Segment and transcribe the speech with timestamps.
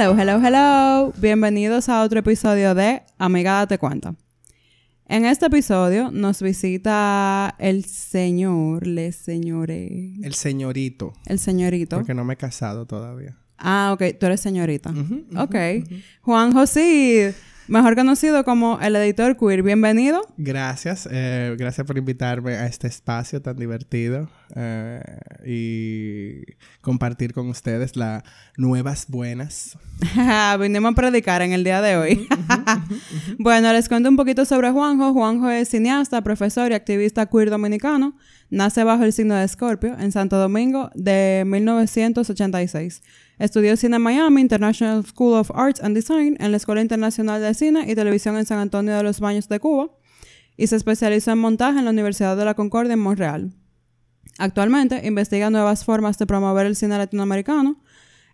[0.00, 1.12] Hello, hello, hello.
[1.16, 4.14] Bienvenidos a otro episodio de Amiga Date Cuenta.
[5.06, 10.12] En este episodio nos visita el señor, le señore.
[10.22, 11.14] El señorito.
[11.26, 11.96] El señorito.
[11.96, 13.38] Porque no me he casado todavía.
[13.58, 14.16] Ah, ok.
[14.20, 14.94] Tú eres señorita.
[15.36, 15.56] ok.
[16.20, 17.34] Juan José,
[17.68, 19.62] mejor conocido como el editor queer.
[19.62, 20.22] Bienvenido.
[20.36, 21.08] Gracias.
[21.10, 25.00] Eh, gracias por invitarme a este espacio tan divertido eh,
[25.46, 28.22] y compartir con ustedes las
[28.56, 29.78] nuevas buenas.
[30.60, 32.28] Vinimos a predicar en el día de hoy.
[33.38, 35.12] bueno, les cuento un poquito sobre Juanjo.
[35.12, 38.16] Juanjo es cineasta, profesor y activista queer dominicano.
[38.50, 43.02] Nace bajo el signo de Escorpio en Santo Domingo de 1986.
[43.38, 47.54] Estudió cine en Miami, International School of Arts and Design, en la Escuela Internacional de
[47.54, 49.90] Cine y Televisión en San Antonio de los Baños de Cuba,
[50.56, 53.52] y se especializó en montaje en la Universidad de la Concordia en Montreal.
[54.38, 57.80] Actualmente investiga nuevas formas de promover el cine latinoamericano.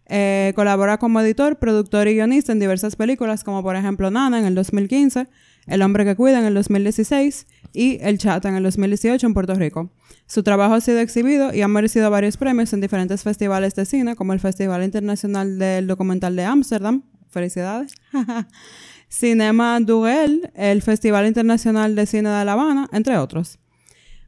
[0.07, 4.45] Eh, colabora como editor, productor y guionista en diversas películas, como por ejemplo Nana en
[4.45, 5.29] el 2015,
[5.67, 9.55] El hombre que cuida en el 2016 y El Chata en el 2018 en Puerto
[9.55, 9.91] Rico.
[10.27, 14.17] Su trabajo ha sido exhibido y ha merecido varios premios en diferentes festivales de cine,
[14.17, 17.03] como el Festival Internacional del Documental de Ámsterdam.
[17.29, 17.93] Felicidades.
[19.09, 23.59] Cinema Duel, el Festival Internacional de Cine de La Habana, entre otros.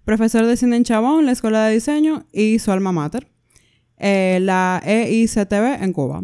[0.04, 3.28] Profesor de cine en Chabón, la Escuela de Diseño y su alma mater,
[3.98, 6.22] eh, la EICTV en Cuba.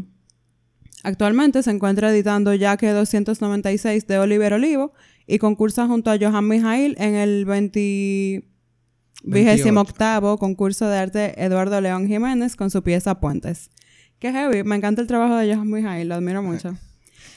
[1.03, 4.93] Actualmente se encuentra editando Yaque 296 de Oliver Olivo
[5.27, 8.45] y concursa junto a Johan Mijail en el 20
[9.25, 13.71] vigésimo octavo concurso de arte Eduardo León Jiménez con su pieza Puentes.
[14.19, 16.77] Qué heavy, me encanta el trabajo de Johan Mijail, lo admiro mucho.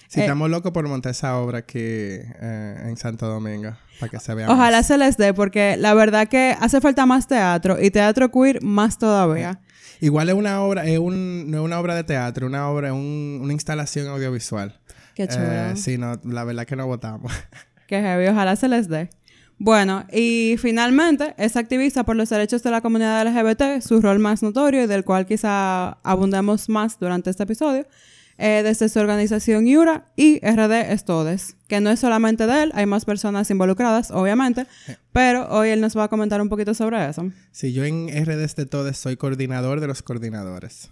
[0.08, 4.36] Sí, estamos locos por montar esa obra aquí eh, en Santo Domingo, para que se
[4.36, 8.30] vea Ojalá se les dé, porque la verdad que hace falta más teatro y teatro
[8.30, 9.60] queer más todavía.
[10.02, 13.40] Igual es una obra, es un, no es una obra de teatro, una obra, un,
[13.42, 14.80] una instalación audiovisual.
[15.16, 15.46] Qué chulo.
[15.46, 17.32] Eh, sí, no, la verdad que no votamos.
[17.88, 19.10] Qué heavy, ojalá se les dé.
[19.58, 24.44] Bueno, y finalmente es activista por los derechos de la comunidad LGBT, su rol más
[24.44, 27.88] notorio y del cual quizá abundemos más durante este episodio,
[28.38, 32.86] eh, desde su organización IURA y RD Estodes, que no es solamente de él, hay
[32.86, 34.68] más personas involucradas, obviamente,
[35.12, 37.32] pero hoy él nos va a comentar un poquito sobre eso.
[37.52, 40.90] Sí, yo en RD Estodes soy coordinador de los coordinadores.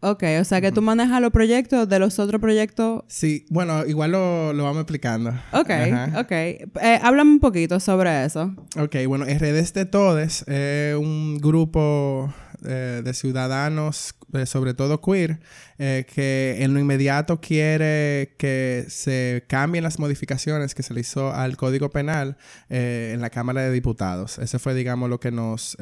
[0.00, 3.02] Ok, o sea que tú manejas los proyectos de los otros proyectos.
[3.08, 5.30] Sí, bueno, igual lo, lo vamos explicando.
[5.52, 5.70] Ok,
[6.18, 6.30] ok.
[6.32, 6.68] Eh,
[7.02, 8.54] háblame un poquito sobre eso.
[8.78, 12.32] Ok, bueno, RDs de Todes es un grupo
[12.64, 15.40] eh, de ciudadanos, eh, sobre todo queer,
[15.78, 21.32] eh, que en lo inmediato quiere que se cambien las modificaciones que se le hizo
[21.32, 22.36] al Código Penal
[22.68, 24.38] en la Cámara de Diputados.
[24.38, 25.76] Ese fue, digamos, lo que nos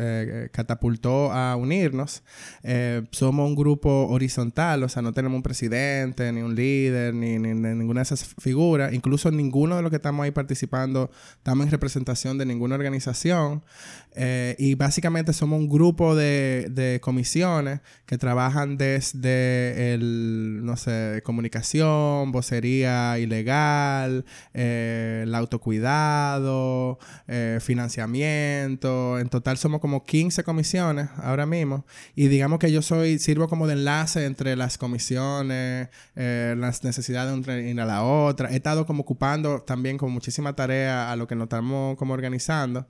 [0.53, 2.22] catapultó a unirnos.
[3.10, 7.54] somos un grupo horizontal, o sea, no tenemos un presidente, ni un líder, ni, ni,
[7.54, 8.93] ninguna de esas figuras.
[8.93, 13.62] Incluso ninguno de los que estamos ahí participando estamos en representación de ninguna organización.
[14.59, 22.33] y básicamente somos un grupo de, de comisiones que trabajan desde el, no sé, comunicación,
[22.33, 29.19] vocería ilegal, eh, el autocuidado, eh, financiamiento.
[29.19, 31.84] En total somos como 15 comisiones ahora mismo.
[32.15, 37.33] Y digamos que yo soy, sirvo como de enlace entre las comisiones, eh, las necesidades
[37.33, 38.51] de una y a la otra.
[38.51, 42.87] He estado como ocupando también con muchísima tarea a lo que nos estamos como organizando.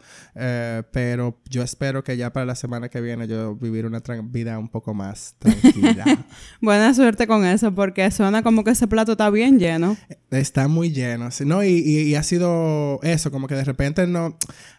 [0.92, 4.68] pero yo espero que ya para la semana que viene yo vivir una vida un
[4.68, 6.04] poco más tranquila.
[6.92, 9.96] Suerte con eso, porque suena como que ese plato está bien lleno.
[10.30, 11.62] Está muy lleno, ¿no?
[11.64, 14.36] Y, y, ha sido eso, como que de repente no...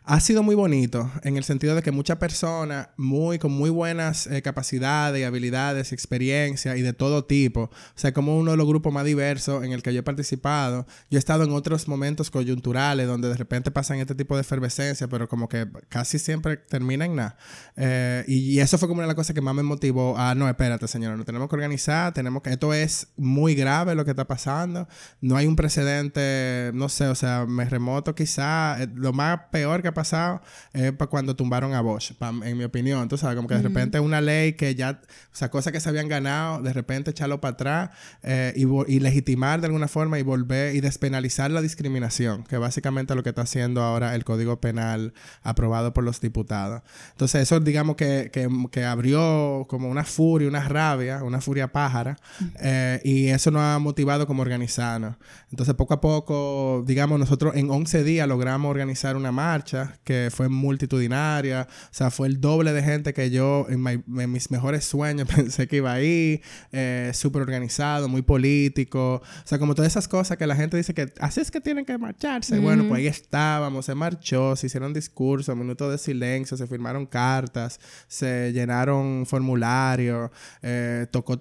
[0.08, 4.28] Ha sido muy bonito, en el sentido de que muchas personas muy, con muy buenas
[4.28, 8.68] eh, capacidades y habilidades, experiencia y de todo tipo, o sea, como uno de los
[8.68, 12.30] grupos más diversos en el que yo he participado, yo he estado en otros momentos
[12.30, 17.06] coyunturales donde de repente pasan este tipo de efervescencia, pero como que casi siempre termina
[17.06, 17.38] en nada.
[17.76, 20.48] Eh, y, eso fue como una de las cosas que más me motivó a, no,
[20.48, 24.26] espérate, señora, nos tenemos que organizar, tenemos que, esto es muy grave lo que está
[24.26, 24.88] pasando,
[25.22, 29.82] no hay un precedente, no sé, o sea, me remoto quizá, eh, lo más peor
[29.82, 30.42] que pasado
[30.74, 32.12] es para cuando tumbaron a Bosch,
[32.44, 33.08] en mi opinión.
[33.08, 35.90] Tú sabes, como que de repente una ley que ya, o sea, cosas que se
[35.90, 37.90] habían ganado, de repente echarlo para atrás
[38.24, 43.16] eh, y, legitimar de alguna forma y volver y despenalizar la discriminación, que básicamente es
[43.16, 45.14] lo que está haciendo ahora el Código Penal
[45.44, 46.82] aprobado por los diputados.
[47.12, 52.18] Entonces, eso digamos que, que, abrió como una furia, una rabia, una furia pájara,
[52.60, 55.16] eh, y eso nos ha motivado como organizarnos.
[55.52, 60.50] Entonces, poco a poco, digamos, nosotros en 11 días logramos organizar una marcha que fue
[60.50, 65.68] multitudinaria, o sea, fue el doble de gente que yo en, mis mejores sueños pensé
[65.68, 66.42] que iba ahí,
[66.72, 70.94] eh, súper organizado, muy político, o sea, como todas esas cosas que la gente dice
[70.94, 72.58] que así es que tienen que marcharse.
[72.60, 77.80] Bueno, pues ahí estábamos, se marchó, se hicieron discursos, minutos de silencio, se firmaron cartas,
[78.08, 80.32] se llenaron formularios,
[80.62, 81.38] eh, tocó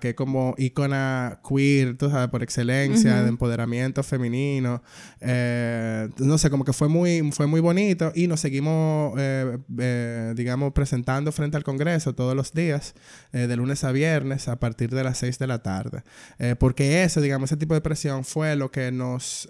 [0.00, 4.82] Que es como ícona queer, tú sabes, por excelencia, de empoderamiento femenino.
[5.20, 10.72] Eh, no sé, como que fue muy, fue muy bonito y nos seguimos, eh, digamos,
[10.72, 12.94] presentando frente al Congreso todos los días,
[13.32, 16.02] de lunes a viernes, a partir de las 6 de la tarde.
[16.58, 19.48] porque ese, digamos, ese tipo de presión fue lo que nos...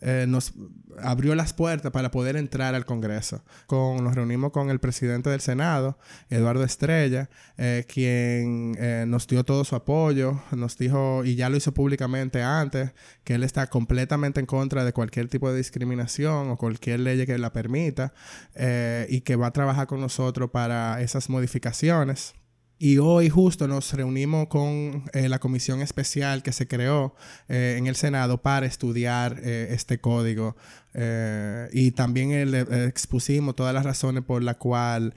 [0.00, 0.52] Eh, nos
[0.98, 3.42] abrió las puertas para poder entrar al Congreso.
[3.66, 5.98] Con, nos reunimos con el presidente del Senado,
[6.28, 11.56] Eduardo Estrella, eh, quien eh, nos dio todo su apoyo, nos dijo, y ya lo
[11.56, 12.92] hizo públicamente antes,
[13.24, 17.38] que él está completamente en contra de cualquier tipo de discriminación o cualquier ley que
[17.38, 18.12] la permita,
[19.08, 22.34] y que va a trabajar con nosotros para esas modificaciones.
[22.78, 27.14] Y hoy justo nos reunimos con eh, la comisión especial que se creó
[27.48, 30.56] eh, en el Senado para estudiar eh, este código.
[31.72, 32.30] y también
[32.88, 35.12] expusimos todas las razones por las cuales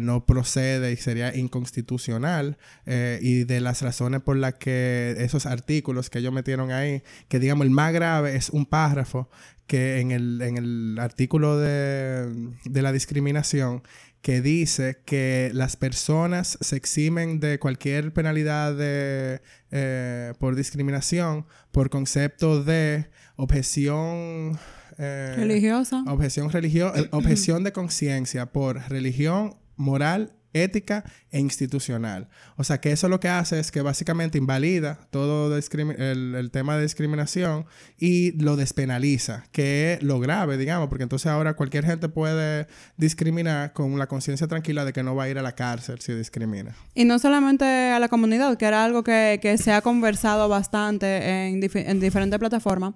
[0.00, 2.56] no procede y sería inconstitucional.
[2.86, 7.66] y de las razones por las que esos artículos que ellos metieron ahí, que digamos
[7.66, 9.28] el más grave es un párrafo
[9.66, 13.82] que en el, en el artículo de, de la discriminación
[14.22, 21.90] que dice que las personas se eximen de cualquier penalidad de, eh, por discriminación por
[21.90, 24.58] concepto de objeción
[24.98, 26.02] eh, religiosa.
[26.08, 32.28] Objeción religiosa, eh, objeción de conciencia por religión, moral ética e institucional.
[32.56, 36.82] O sea, que eso lo que hace es que básicamente invalida todo el, tema de
[36.82, 37.66] discriminación
[37.98, 42.66] y lo despenaliza, que es lo grave, digamos, porque entonces ahora cualquier gente puede
[42.96, 46.14] discriminar con la conciencia tranquila de que no va a ir a la cárcel si
[46.14, 46.74] discrimina.
[46.94, 51.60] Y no solamente a la comunidad, que era algo que, se ha conversado bastante en,
[51.62, 52.94] en diferentes plataformas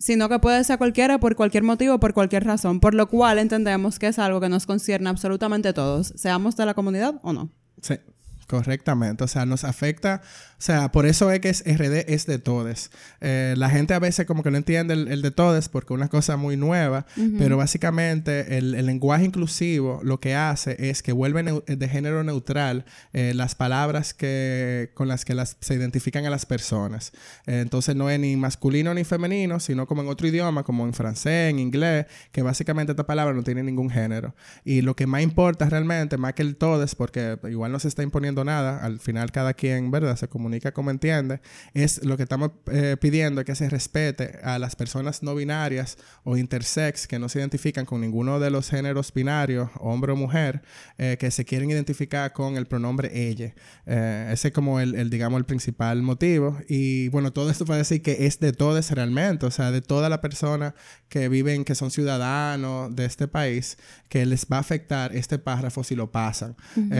[0.00, 3.98] sino que puede ser cualquiera por cualquier motivo, por cualquier razón, por lo cual entendemos
[3.98, 7.50] que es algo que nos concierne absolutamente a todos, seamos de la comunidad o no.
[7.82, 7.94] Sí,
[8.50, 9.24] correctamente.
[9.24, 10.22] O sea, nos afecta
[10.60, 12.90] o sea, por eso es que es RD es de todes.
[13.22, 16.08] Eh, la gente a veces como que no entiende el, de todes porque es una
[16.08, 17.06] cosa muy nueva,
[17.38, 23.32] pero básicamente el, lenguaje inclusivo lo que hace es que vuelve de género neutral eh,
[23.34, 27.12] las palabras que, con las que las, se identifican a las personas.
[27.46, 30.92] Eh, entonces no es ni masculino ni femenino, sino como en otro idioma, como en
[30.92, 34.34] francés, en inglés, que básicamente esta palabra no tiene ningún género.
[34.62, 38.02] Y lo que más importa realmente, más que el todes, porque igual no se está
[38.02, 40.16] imponiendo nada, al final cada quien, ¿verdad?
[40.16, 41.40] Se comunica como entiende,
[41.74, 46.36] es lo que estamos eh, pidiendo que se respete a las personas no binarias o
[46.36, 50.62] intersex que no se identifican con ninguno de los géneros binarios, hombre o mujer,
[50.98, 53.54] eh, que se quieren identificar con el pronombre ella.
[53.86, 56.58] Eh, ese es como el, digamos, el principal motivo.
[56.68, 60.08] Y bueno, todo esto para decir que es de todos realmente, o sea, de toda
[60.08, 60.74] la persona
[61.08, 63.76] que viven, que son ciudadanos de este país,
[64.08, 66.56] que les va a afectar este párrafo si lo pasan.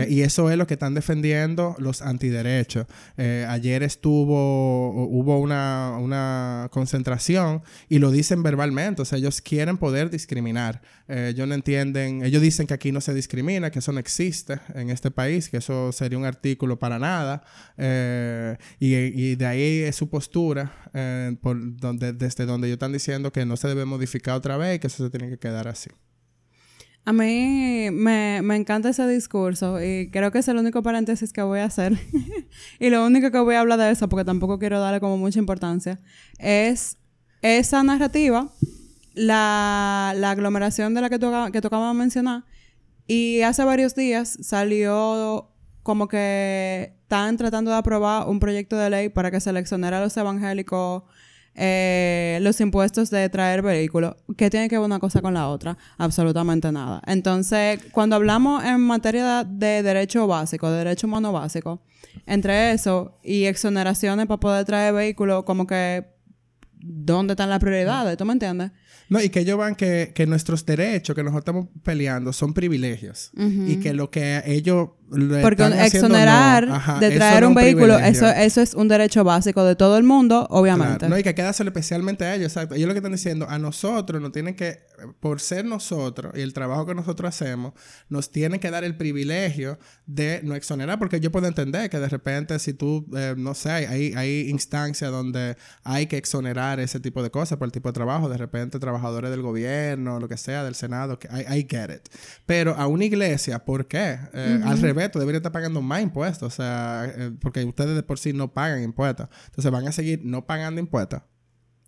[0.09, 1.30] y eso es lo que están defendiendo
[1.79, 2.87] los antiderechos
[3.17, 10.81] ayer estuvo, hubo una, concentración y lo dicen verbalmente, o sea, ellos quieren poder discriminar.
[11.07, 14.59] Eh, ellos no entienden, ellos dicen que aquí no se discrimina, que eso no existe
[14.73, 17.43] en este país, que eso sería un artículo para nada.
[17.77, 23.31] Eh, y, de ahí es su postura, eh, por donde, desde donde ellos están diciendo
[23.31, 25.89] que no se debe modificar otra vez y que eso se tiene que quedar así.
[27.03, 31.59] A mí me, encanta ese discurso y creo que es el único paréntesis que voy
[31.59, 31.97] a hacer.
[32.79, 35.39] y lo único que voy a hablar de eso, porque tampoco quiero darle como mucha
[35.39, 35.99] importancia,
[36.37, 36.97] es
[37.41, 38.49] esa narrativa,
[39.15, 41.19] la, aglomeración de la que,
[41.51, 42.43] que tocaba mencionar.
[43.07, 45.49] Y hace varios días salió
[45.83, 50.17] como que están tratando de aprobar un proyecto de ley para que se a los
[50.17, 51.03] evangélicos
[51.55, 54.15] eh, los impuestos de traer vehículos.
[54.37, 55.77] ¿Qué tiene que ver una cosa con la otra?
[55.97, 57.01] Absolutamente nada.
[57.05, 61.81] Entonces, cuando hablamos en materia de derecho básico, de derecho humano básico,
[62.25, 66.05] entre eso y exoneraciones para poder traer vehículos, como que,
[66.79, 68.17] ¿dónde están las prioridades?
[68.17, 68.71] ¿Tú me entiendes?
[69.09, 73.31] No, y que ellos van que, que nuestros derechos que nosotros estamos peleando son privilegios.
[73.35, 74.91] Y que lo que ellos
[75.41, 80.03] Porque exonerar de traer un, vehículo, eso, eso es un derecho básico de todo el
[80.03, 81.09] mundo, obviamente.
[81.09, 82.75] No, hay que quedárselo especialmente a ellos, exacto.
[82.75, 84.79] Ellos lo que están diciendo, a nosotros nos tienen que,
[85.19, 87.73] por ser nosotros y el trabajo que nosotros hacemos,
[88.07, 92.07] nos tienen que dar el privilegio de no exonerar, porque yo puedo entender que de
[92.07, 97.21] repente si tú, eh, no sé, hay, hay instancias donde hay que exonerar ese tipo
[97.21, 100.63] de cosas por el tipo de trabajo, de repente trabajadores del gobierno, lo que sea,
[100.63, 102.07] del Senado, que I, I get it.
[102.45, 104.17] Pero a una iglesia, ¿por qué?
[104.33, 108.19] Eh, al revés debería estar pagando más impuestos, o sea, eh, porque ustedes de por
[108.19, 109.27] sí no pagan impuestos.
[109.45, 111.21] Entonces van a seguir no pagando impuestos.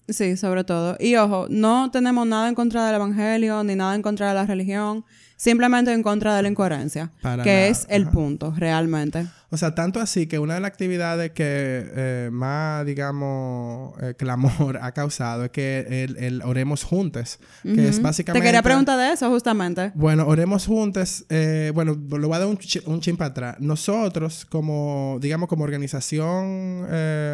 [0.09, 0.97] Sí, sobre todo.
[0.99, 4.45] Y ojo, no tenemos nada en contra del Evangelio, ni nada en contra de la
[4.45, 5.05] religión,
[5.37, 9.27] simplemente en contra de la incoherencia, que es el punto, realmente.
[9.53, 14.77] O sea, tanto así que una de las actividades que eh, más, digamos, eh, clamor
[14.81, 18.41] ha causado es que el, Oremos Juntos, que es básicamente...
[18.41, 19.91] Te quería preguntar de eso, justamente.
[19.93, 22.57] Bueno, Oremos Juntos, eh, bueno, lo voy a dar un,
[22.87, 23.55] un chin para atrás.
[23.59, 26.87] Nosotros, como, digamos, como organización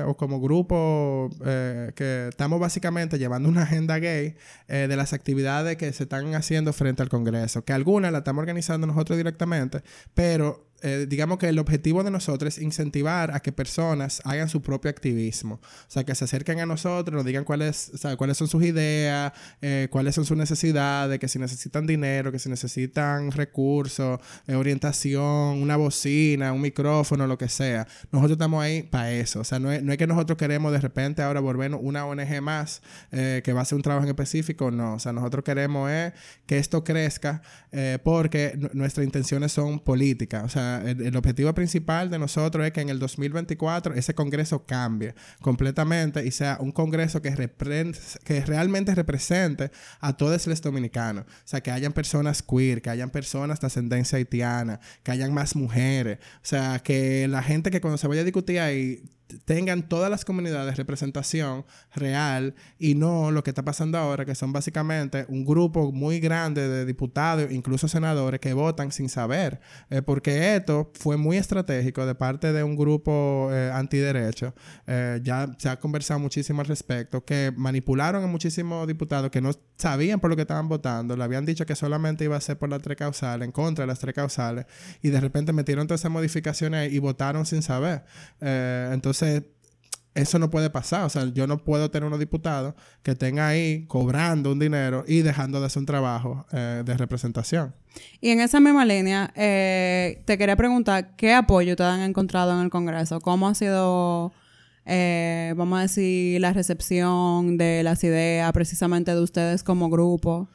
[0.06, 4.36] o como grupo que estamos básicamente llevando una agenda gay
[4.68, 8.88] de las actividades que se están haciendo frente al Congreso, que algunas las estamos organizando
[8.88, 9.84] nosotros directamente,
[10.14, 14.62] pero eh, digamos que el objetivo de nosotros es incentivar a que personas hagan su
[14.62, 15.56] propio activismo.
[15.56, 19.88] O sea, que se acerquen a nosotros, nos digan cuáles, cuáles son sus ideas, eh,
[19.92, 25.76] cuáles son sus necesidades, que si necesitan dinero, que si necesitan recursos, eh, orientación, una
[25.76, 27.88] bocina, un micrófono, lo que sea.
[28.12, 29.42] Nosotros estamos ahí para eso.
[29.42, 32.42] O sea, no es, no es que nosotros queremos de repente ahora volvernos una ONG
[32.42, 32.82] más
[33.12, 34.72] que va a hacer un trabajo en específico.
[34.72, 34.96] No.
[34.96, 36.14] O sea, nosotros queremos es
[36.46, 37.42] que esto crezca
[38.04, 40.44] porque nuestras intenciones son políticas.
[40.44, 45.14] O sea, el, objetivo principal de nosotros es que en el 2024 ese Congreso cambie
[45.42, 47.52] completamente y sea un Congreso que,
[48.24, 51.26] que realmente represente a todos los dominicanos.
[51.26, 55.56] O sea, que hayan personas queer, que hayan personas de ascendencia haitiana, que hayan más
[55.56, 56.20] mujeres.
[56.36, 59.04] O sea, que la gente que cuando se vaya a discutir ahí
[59.46, 64.52] tengan todas las comunidades representación real y no lo que está pasando ahora, que son
[64.52, 69.60] básicamente un grupo muy grande de diputados, incluso senadores, que votan sin saber,
[69.90, 74.54] eh, porque esto fue muy estratégico de parte de un grupo eh, antiderecho.
[74.88, 79.52] Eh, ya se ha conversado muchísimo al respecto, que manipularon a muchísimos diputados que no
[79.78, 82.70] sabían por lo que estaban votando, le habían dicho que solamente iba a ser por
[82.70, 84.66] las tres causales, en contra de las tres causales,
[85.02, 88.04] y de repente metieron todas esas modificaciones y votaron sin saber.
[88.40, 89.19] entonces,
[90.16, 91.04] eso no puede pasar.
[91.04, 92.74] O sea, yo no puedo tener unos diputados
[93.04, 97.74] que estén ahí cobrando un dinero y dejando de hacer un trabajo eh, de representación.
[98.22, 102.66] Y en esa misma línea, eh, te quería preguntar, ¿qué apoyo te han encontrado en
[102.66, 103.20] el Congreso?
[103.20, 104.32] ¿Cómo ha sido,
[104.86, 110.50] eh, vamos a decir, la recepción de las ideas precisamente de ustedes como grupo?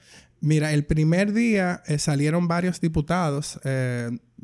[0.44, 3.58] Mira, el primer día salieron varios diputados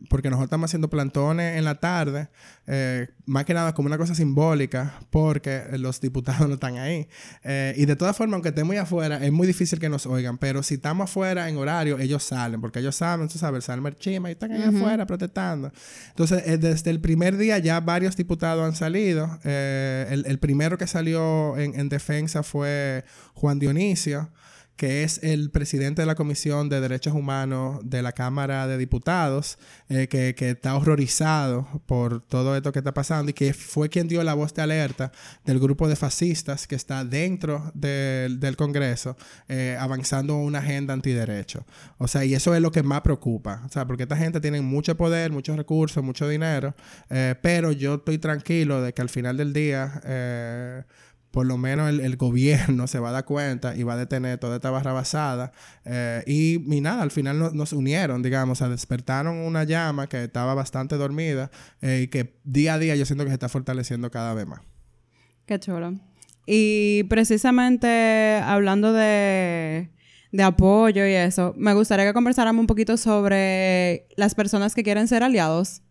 [0.09, 2.28] porque nosotros estamos haciendo plantones en la tarde,
[2.66, 7.09] eh, más que nada como una cosa simbólica, porque los diputados no están ahí.
[7.45, 10.38] Eh, y de todas formas, aunque estemos muy afuera, es muy difícil que nos oigan,
[10.38, 14.28] pero si estamos afuera en horario, ellos salen, porque ellos saben, tú sabes, salen merchima
[14.28, 15.73] y están ahí afuera protestando.
[16.09, 19.38] Entonces, eh, desde el primer día ya varios diputados han salido.
[19.45, 23.04] El, primero que salió en, en defensa fue
[23.35, 24.30] Juan Dionisio
[24.81, 29.59] que es el presidente de la Comisión de Derechos Humanos de la Cámara de Diputados,
[29.91, 34.25] eh, que, está horrorizado por todo esto que está pasando y que fue quien dio
[34.25, 35.13] la voz de alerta
[35.45, 39.19] del grupo de fascistas que está dentro del, Congreso,
[39.49, 41.67] eh, avanzando una agenda antiderecho.
[41.99, 44.63] O sea, y eso es lo que más preocupa, o sea, porque esta gente tiene
[44.63, 46.75] mucho poder, muchos recursos, mucho dinero,
[47.11, 50.87] eh, pero yo estoy tranquilo de que al final del día
[51.31, 54.57] por lo menos el, gobierno se va a dar cuenta y va a detener toda
[54.57, 55.53] esta barra basada.
[55.85, 60.55] Eh, y, nada, al final nos unieron, digamos, o sea, despertaron una llama que estaba
[60.55, 64.35] bastante dormida eh, y que día a día yo siento que se está fortaleciendo cada
[64.35, 64.61] vez más.
[65.47, 65.95] Qué chulo.
[66.47, 69.91] Y precisamente hablando de,
[70.33, 75.09] de apoyo y eso, me gustaría que conversáramos un poquito sobre las personas que quieren
[75.09, 75.83] ser aliados.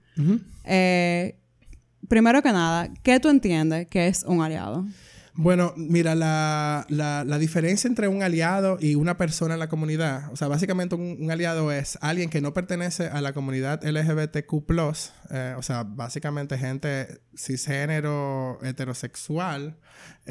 [0.66, 1.38] Eh,
[2.10, 4.86] primero que nada, ¿qué tú entiendes que es un aliado?
[5.42, 10.36] Bueno, mira, la, la, diferencia entre un aliado y una persona en la comunidad, o
[10.36, 14.70] sea, básicamente un, aliado es alguien que no pertenece a la comunidad LGBTQ,
[15.30, 19.78] eh, o sea, básicamente gente cisgénero, heterosexual,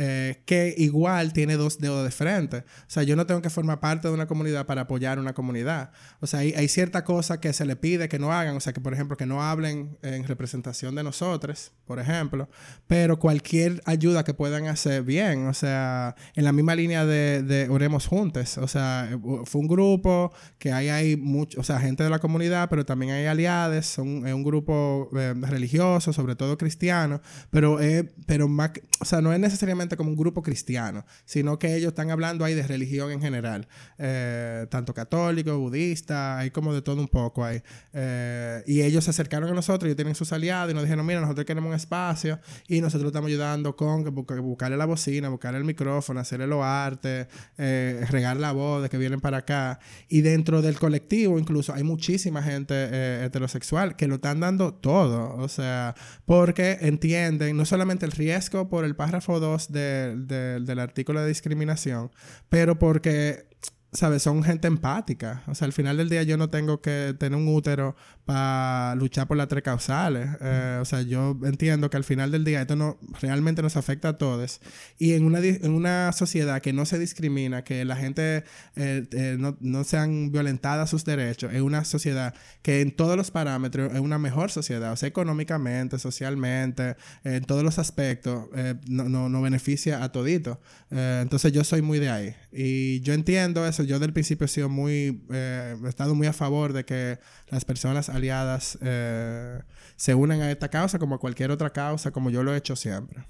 [0.01, 2.59] eh, que igual tiene dos dedos de frente.
[2.59, 5.91] O sea, yo no tengo que formar parte de una comunidad para apoyar una comunidad.
[6.21, 8.73] O sea, hay, hay cierta cosa que se le pide que no hagan, o sea,
[8.73, 12.49] que por ejemplo, que no hablen en representación de nosotros, por ejemplo,
[12.87, 17.69] pero cualquier ayuda que puedan hacer bien, o sea, en la misma línea de, de
[17.69, 22.21] Oremos Juntos, o sea, fue un grupo que hay mucho, o sea, gente de la
[22.21, 27.81] comunidad, pero también hay aliados, es un grupo eh, religioso, sobre todo cristiano, pero,
[28.27, 32.11] pero más, o sea, no es necesariamente como un grupo cristiano, sino que ellos están
[32.11, 37.09] hablando ahí de religión en general, eh, tanto católico, budista, hay como de todo un
[37.09, 37.63] poco ahí.
[37.93, 41.21] Eh, y ellos se acercaron a nosotros, ellos tienen sus aliados y nos dijeron, mira,
[41.21, 46.21] nosotros queremos un espacio y nosotros estamos ayudando con buscarle la bocina, buscarle el micrófono,
[46.21, 47.27] hacerle los artes,
[47.57, 49.81] eh, regar la voz de que vienen para acá.
[50.09, 55.35] Y dentro del colectivo incluso hay muchísima gente eh, heterosexual que lo están dando todo,
[55.37, 55.95] o sea,
[56.27, 62.11] porque entienden no solamente el riesgo por el párrafo 2 del artículo de discriminación,
[62.49, 63.49] pero porque
[63.93, 64.23] ¿sabes?
[64.23, 65.43] Son gente empática.
[65.47, 67.97] O sea, al final del día yo no tengo que tener un útero
[68.29, 70.29] para luchar por las tres causales.
[70.43, 74.11] Eh, o sea, yo entiendo que al final del día esto no realmente nos afecta
[74.11, 74.61] a todos.
[74.99, 78.45] Y en una, en una sociedad que no se discrimina, que la gente
[78.77, 83.31] eh, eh, no, no sean violentadas sus derechos, es una sociedad que en todos los
[83.31, 84.93] parámetros es una mejor sociedad.
[84.93, 88.45] O sea, económicamente, socialmente, en todos los aspectos,
[88.87, 90.61] no, no, no, beneficia a todito.
[90.91, 92.35] entonces yo soy muy de ahí.
[92.53, 93.85] Y yo entiendo eso.
[93.85, 97.19] Yo del principio he sido muy, he estado muy a favor de que
[97.49, 99.61] las personas aliadas eh,
[99.97, 102.77] se unen a esta causa como a cualquier otra causa, como yo lo he hecho
[102.77, 103.25] siempre.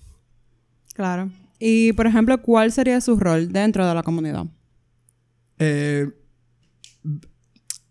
[0.95, 1.31] Claro.
[1.59, 4.47] Y, por ejemplo, ¿cuál sería su rol dentro de la comunidad?
[5.59, 6.11] Eh,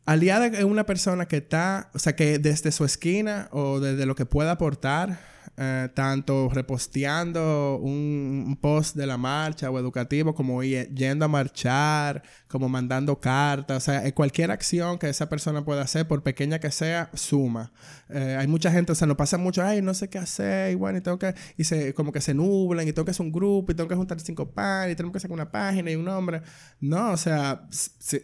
[0.05, 4.15] aliada es una persona que está, o sea, que desde su esquina o desde lo
[4.15, 5.19] que pueda aportar,
[5.59, 12.69] eh, tanto reposteando un, post de la marcha o educativo, como yendo a marchar, como
[12.69, 16.69] mandando cartas, o sea, eh, cualquier acción que esa persona pueda hacer, por pequeña que
[16.69, 17.71] sea, suma.
[18.09, 20.97] Eh, hay mucha gente, o sea, nos pasa mucho, ay, no sé qué hacer, y
[20.97, 23.71] y tengo que, y se, como que se nublan, y tengo que hacer un grupo,
[23.71, 26.43] y tengo que juntar cinco panes, y tengo que sacar una página y un nombre.
[26.79, 27.67] No, o sea,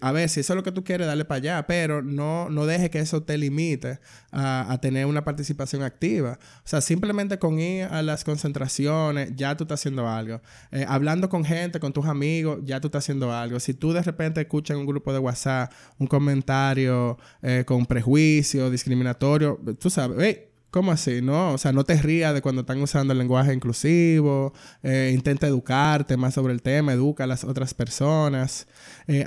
[0.02, 2.68] a ver, si eso es lo que tú quieres, dale para allá, pero no, no
[2.68, 4.00] deje que eso te limite
[4.32, 6.40] a tener una participación activa.
[6.58, 10.42] O sea, simplemente con ir a las concentraciones, ya tú estás haciendo algo.
[10.72, 13.60] Eh, hablando con gente, con tus amigos, ya tú estás haciendo algo.
[13.60, 18.70] Si tú de repente escuchas en un grupo de WhatsApp un comentario eh, con prejuicio,
[18.70, 21.22] discriminatorio, tú sabes, hey, ¿Cómo así?
[21.22, 25.46] No, o sea, no te rías de cuando están usando el lenguaje inclusivo, eh, intenta
[25.46, 28.66] educarte más sobre el tema, educa a las otras personas.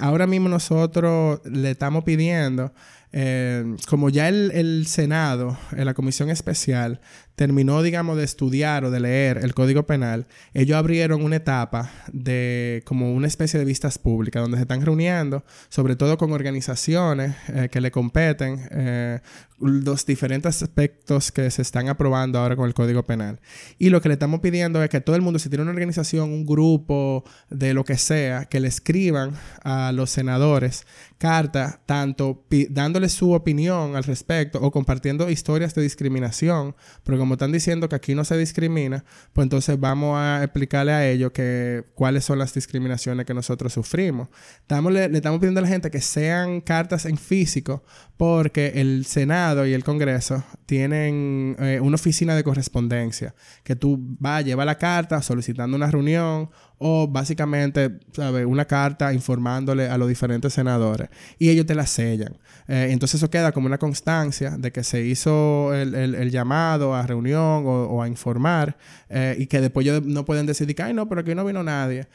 [0.01, 2.73] ahora mismo nosotros le estamos pidiendo
[3.13, 7.01] eh, como ya el, el, Senado, en la comisión especial,
[7.37, 12.83] terminó, digamos, de estudiar o de leer el Código Penal, ellos abrieron una etapa de
[12.87, 17.69] como una especie de vistas públicas, donde se están reuniendo, sobre todo con organizaciones eh,
[17.71, 19.21] que le competen, eh,
[19.59, 23.41] los diferentes aspectos que se están aprobando ahora con el Código Penal.
[23.79, 26.31] Y lo que le estamos pidiendo es que todo el mundo, si tiene una organización,
[26.31, 30.87] un grupo, de lo que sea, que le escriban a los senadores
[31.19, 37.53] carta, tanto dándole su opinión al respecto o compartiendo historias de discriminación, porque como están
[37.53, 42.25] diciendo que aquí no se discrimina, pues entonces vamos a explicarle a ellos que cuáles
[42.25, 44.29] son las discriminaciones que nosotros sufrimos.
[44.61, 47.83] Estamos, le, estamos pidiendo a la gente que sean cartas en físico,
[48.17, 54.45] porque el Senado y el Congreso tienen eh, una oficina de correspondencia, que tú vas,
[54.45, 56.49] lleva la carta solicitando una reunión
[56.79, 58.47] o básicamente, ¿sabes?
[58.47, 62.39] Una carta informándole a los diferentes senadores y ellos te la sellan.
[62.69, 67.65] Eh, entonces eso queda como una constancia de que se hizo el, llamado a reunión
[67.67, 68.77] o, a informar
[69.09, 71.63] eh, y que después ellos no pueden decidir que, ay, no, pero aquí no vino
[71.63, 72.09] nadie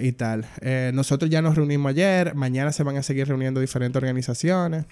[0.00, 0.46] y tal.
[0.92, 4.86] nosotros ya nos reunimos ayer, mañana se van a seguir reuniendo diferentes organizaciones.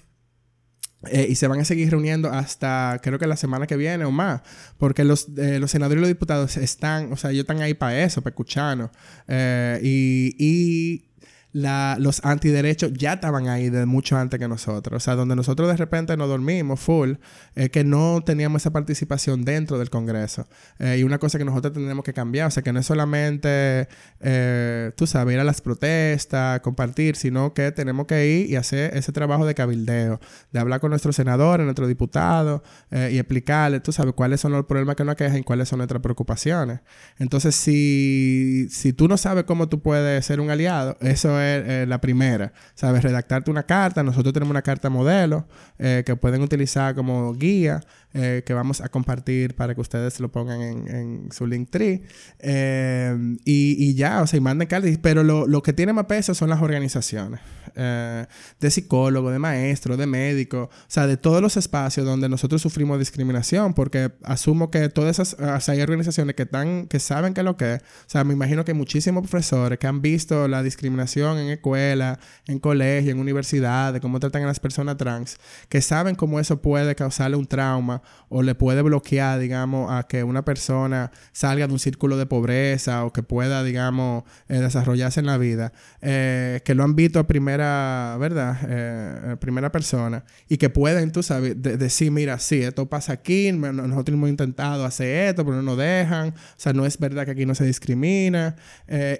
[1.09, 4.11] Eh, y se van a seguir reuniendo hasta creo que la semana que viene o
[4.11, 4.41] más,
[4.77, 8.03] porque los, eh, los senadores y los diputados están, o sea, ellos están ahí para
[8.03, 8.89] eso, para escucharnos.
[9.27, 11.05] Eh, y, y
[11.53, 14.97] la, los antiderechos ya estaban ahí de mucho antes que nosotros.
[14.97, 17.13] O sea, donde nosotros de repente nos dormimos full,
[17.53, 20.47] es que no teníamos esa participación dentro del Congreso.
[20.79, 23.87] Eh, y una cosa que nosotros tenemos que cambiar, o sea, que no es solamente,
[24.19, 28.97] eh, tú sabes, ir a las protestas, compartir, sino que tenemos que ir y hacer
[28.97, 30.19] ese trabajo de cabildeo,
[30.51, 34.65] de hablar con nuestros senadores, nuestros diputados eh, y explicarles, tú sabes, cuáles son los
[34.65, 36.79] problemas que nos quejan cuáles son nuestras preocupaciones.
[37.19, 41.85] Entonces, si, si tú no sabes cómo tú puedes ser un aliado, eso es eh,
[41.87, 43.03] la primera, ¿sabes?
[43.03, 44.03] Redactarte una carta.
[44.03, 45.47] Nosotros tenemos una carta modelo
[45.79, 47.81] eh, que pueden utilizar como guía.
[48.15, 52.03] Eh, que vamos a compartir para que ustedes lo pongan en, en su Linktree.
[52.37, 54.99] Eh, y, y, ya, o sea, y manden cartas.
[55.01, 57.39] Pero lo, que tiene más peso son las organizaciones
[57.75, 62.99] de psicólogos, de maestros, de médicos, o sea, de todos los espacios donde nosotros sufrimos
[62.99, 67.75] discriminación, porque asumo que todas esas, hay organizaciones que, están, que saben que lo que
[67.75, 67.81] es.
[67.81, 72.59] O sea, me imagino que muchísimos profesores que han visto la discriminación en escuela, en
[72.59, 75.37] colegio, en universidades, cómo tratan a las personas trans,
[75.69, 80.23] que saben cómo eso puede causarle un trauma o le puede bloquear, digamos, a que
[80.23, 85.25] una persona salga de un círculo de pobreza o que pueda, digamos, eh, desarrollarse en
[85.25, 88.57] la vida, eh, que lo han visto a primera, ¿verdad?
[88.67, 93.51] Eh, primera persona y que pueden, tú sabes, de decir, mira, sí, esto pasa aquí,
[93.51, 97.31] nosotros hemos intentado hacer esto, pero no nos dejan, o sea, no es verdad que
[97.31, 98.55] aquí no se discrimina.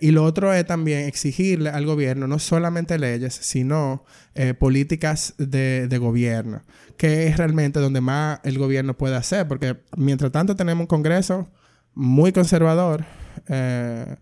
[0.02, 5.88] Y lo otro es también exigirle al gobierno no solamente leyes, sino eh, políticas de,
[5.88, 6.62] de, gobierno,
[6.98, 11.50] que es realmente donde más el gobierno puede hacer, porque mientras tanto tenemos un Congreso
[11.94, 13.06] muy conservador,
[13.48, 14.16] eh,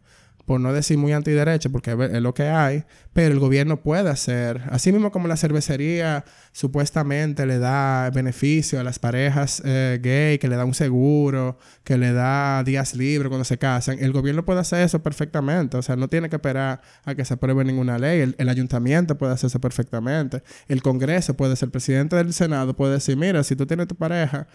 [0.51, 2.83] por no decir muy antiderecho, porque es lo que hay,
[3.13, 8.83] pero el gobierno puede hacer, así mismo como la cervecería supuestamente le da beneficio a
[8.83, 13.45] las parejas eh, gay, que le da un seguro, que le da días libres cuando
[13.45, 17.15] se casan, el gobierno puede hacer eso perfectamente, o sea, no tiene que esperar a
[17.15, 21.55] que se apruebe ninguna ley, el, el ayuntamiento puede hacer eso perfectamente, el Congreso puede
[21.55, 24.47] ser, el presidente del Senado puede decir, mira, si tú tienes tu pareja,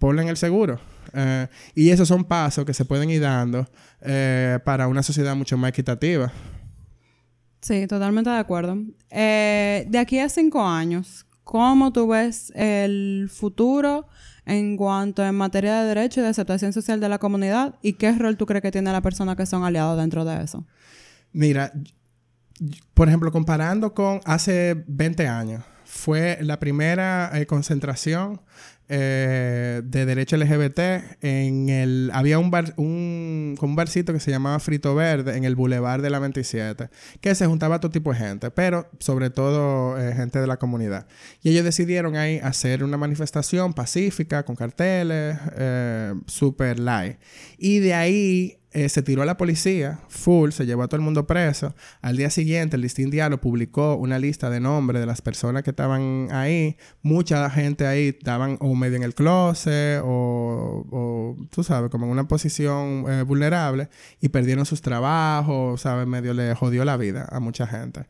[0.00, 0.80] ponle en el seguro.
[1.14, 3.66] Eh, y esos son pasos que se pueden ir dando
[4.00, 6.32] eh, para una sociedad mucho más equitativa.
[7.60, 8.76] Sí, totalmente de acuerdo.
[9.10, 14.06] Eh, de aquí a cinco años, ¿cómo tú ves el futuro
[14.44, 17.76] en cuanto en materia de derecho y de aceptación social de la comunidad?
[17.80, 20.66] ¿Y qué rol tú crees que tiene la persona que son aliados dentro de eso?
[21.32, 21.72] Mira,
[22.92, 25.64] por ejemplo, comparando con hace 20 años,
[26.04, 28.42] fue la primera eh, concentración
[28.90, 30.78] eh, de derecho LGBT
[31.22, 36.02] en el había un bar un, barcito que se llamaba Frito Verde en el Boulevard
[36.02, 36.90] de la 27
[37.22, 40.58] que se juntaba a todo tipo de gente pero sobre todo eh, gente de la
[40.58, 41.06] comunidad.
[41.42, 45.38] Y ellos decidieron ahí hacer una manifestación pacífica con carteles
[46.26, 47.16] super light.
[47.56, 51.02] Y de ahí eh, se tiró a la policía, full, se llevó a todo el
[51.02, 51.76] mundo preso.
[52.02, 55.70] Al día siguiente, el Listín Diario publicó una lista de nombres de las personas que
[55.70, 56.76] estaban ahí.
[57.00, 62.26] Mucha gente ahí estaban o medio en el closet o, tú sabes, como en una
[62.26, 63.88] posición eh, vulnerable
[64.20, 66.08] y perdieron sus trabajos, ¿sabes?
[66.08, 68.06] Medio le jodió la vida a mucha gente.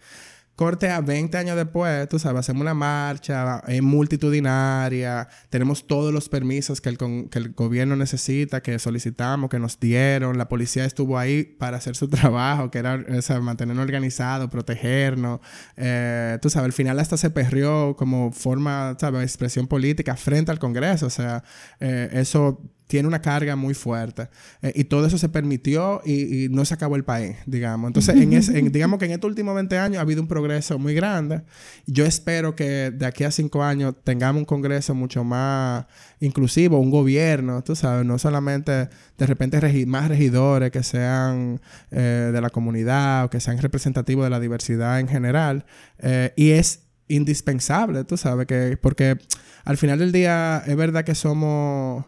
[0.56, 6.28] Corte a 20 años después, tú sabes, hacemos una marcha es multitudinaria, tenemos todos los
[6.28, 11.18] permisos que el, que el, gobierno necesita, que solicitamos, que nos dieron, la policía estuvo
[11.18, 15.40] ahí para hacer su trabajo, que era o sea, mantenernos organizados, protegernos,
[15.76, 20.60] eh, tú sabes, al final hasta se perrió como forma, ¿sabes?, expresión política frente al
[20.60, 21.42] Congreso, o sea,
[21.80, 24.28] eh, eso tiene una carga muy fuerte.
[24.62, 27.88] Eh, y todo eso se permitió y, no se acabó el país, digamos.
[27.88, 30.78] Entonces, en ese, en, digamos que en estos últimos 20 años ha habido un progreso
[30.78, 31.42] muy grande.
[31.86, 35.86] Yo espero que de aquí a 5 años tengamos un Congreso mucho más
[36.20, 42.40] inclusivo, un gobierno, tú sabes, no solamente de repente más regidores que sean eh, de
[42.40, 45.64] la comunidad o que sean representativos de la diversidad en general.
[45.98, 49.18] Eh, y es indispensable, tú sabes, que porque
[49.64, 52.04] al final del día es verdad que somos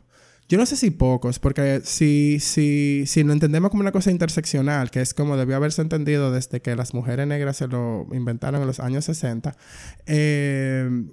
[0.49, 4.91] yo no sé si pocos, porque si, si, si lo entendemos como una cosa interseccional,
[4.91, 8.67] que es como debió haberse entendido desde que las mujeres negras se lo inventaron en
[8.67, 9.57] los años 60,
[10.07, 11.07] eh,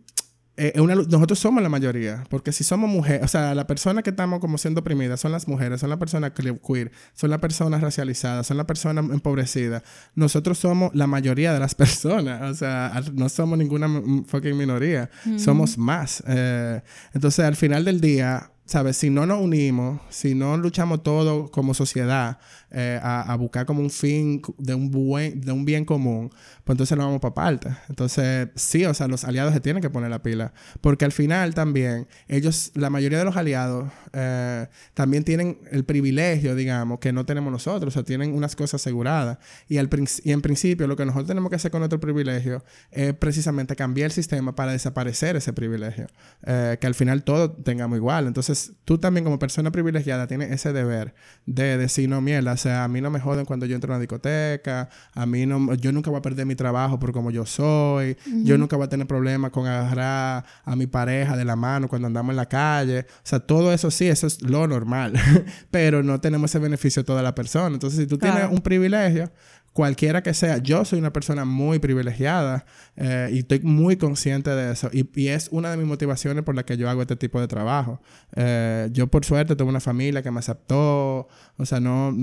[0.56, 4.12] eh, una, nosotros somos la mayoría, porque si somos mujeres, o sea, la persona que
[4.12, 8.46] estamos como siendo oprimidas son las mujeres, son las personas queer, son las personas racializadas,
[8.46, 9.82] son las personas empobrecidas.
[10.14, 13.90] Nosotros somos la mayoría de las personas, o sea, no somos ninguna
[14.28, 15.40] fucking minoría, mm -hmm.
[15.40, 16.24] somos más.
[16.28, 16.82] Eh,
[17.14, 18.98] entonces, al final del día, ¿sabes?
[18.98, 22.40] Si no nos unimos, si no luchamos todos como sociedad
[22.72, 26.30] eh, a, buscar como un fin de un, buen, de un bien común,
[26.64, 27.70] pues entonces no vamos para parte.
[27.90, 30.54] Entonces, sí, o sea, los aliados se tienen que poner la pila.
[30.82, 36.56] Porque al final también, ellos, la mayoría de los aliados, eh, también tienen el privilegio,
[36.56, 37.94] digamos, que no tenemos nosotros.
[37.94, 39.38] O sea, tienen unas cosas aseguradas.
[39.68, 39.90] Y, al,
[40.24, 44.06] y en principio, lo que nosotros tenemos que hacer con nuestro privilegio es precisamente cambiar
[44.06, 46.08] el sistema para desaparecer ese privilegio.
[46.46, 48.26] Eh, que al final todo tengamos igual.
[48.26, 51.14] Entonces, tú también como persona privilegiada tienes ese deber
[51.46, 53.96] de decir, no, mierda, o sea, a mí no me joden cuando yo entro a
[53.96, 57.46] una discoteca, a mí no, yo nunca voy a perder mi trabajo por como yo
[57.46, 58.44] soy, uh -huh.
[58.44, 62.08] yo nunca voy a tener problemas con agarrar a mi pareja de la mano cuando
[62.08, 65.14] andamos en la calle, o sea, todo eso sí, eso es lo normal,
[65.72, 67.74] pero no tenemos ese beneficio toda la persona.
[67.74, 68.36] Entonces, si tú claro.
[68.36, 69.32] tienes un privilegio,
[69.74, 74.72] cualquiera que sea, yo soy una persona muy privilegiada eh, y estoy muy consciente de
[74.72, 74.90] eso.
[74.94, 78.00] Y, es una de mis motivaciones por la que yo hago este tipo de trabajo.
[78.36, 81.28] Eh, yo, por suerte, tengo una familia que me aceptó.
[81.58, 82.16] O sea, no,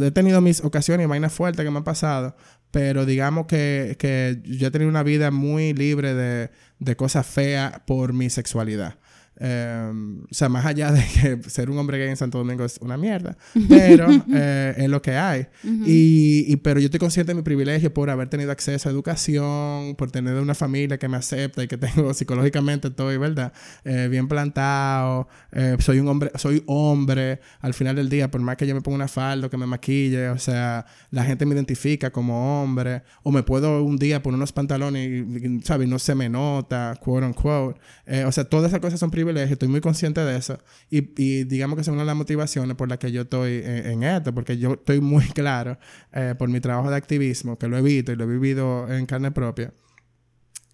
[0.00, 2.36] he tenido mis ocasiones y vainas fuertes que me han pasado,
[2.70, 7.80] pero digamos que, que yo he tenido una vida muy libre de, de cosas feas
[7.86, 8.96] por mi sexualidad.
[9.42, 12.76] Em, o sea, más allá de que ser un hombre gay en Santo Domingo es
[12.82, 13.38] una mierda,
[13.70, 15.46] pero eh, es lo que hay.
[15.64, 20.10] y, pero yo estoy consciente de mi privilegio por haber tenido acceso a educación, por
[20.10, 23.54] tener una familia que me acepta y que tengo psicológicamente estoy, ¿verdad?
[23.84, 25.26] Eh, bien plantado.
[25.52, 28.82] Eh, soy un hombre, soy hombre al final del día, por más que yo me
[28.82, 33.04] ponga una falda que me maquille, o sea, la gente me identifica como hombre.
[33.22, 35.88] O me puedo un día poner unos pantalones y, ¿sabes?
[35.88, 37.80] No se me nota, quote unquote.
[38.26, 40.58] o sea, todas esas cosas son privilegios estoy muy consciente de eso.
[40.90, 44.34] Y, digamos que es una de las motivaciones por las que yo estoy en, esto,
[44.34, 45.78] porque yo estoy muy claro
[46.12, 49.06] eh, por mi trabajo de activismo, que lo he visto y lo he vivido en
[49.06, 49.72] carne propia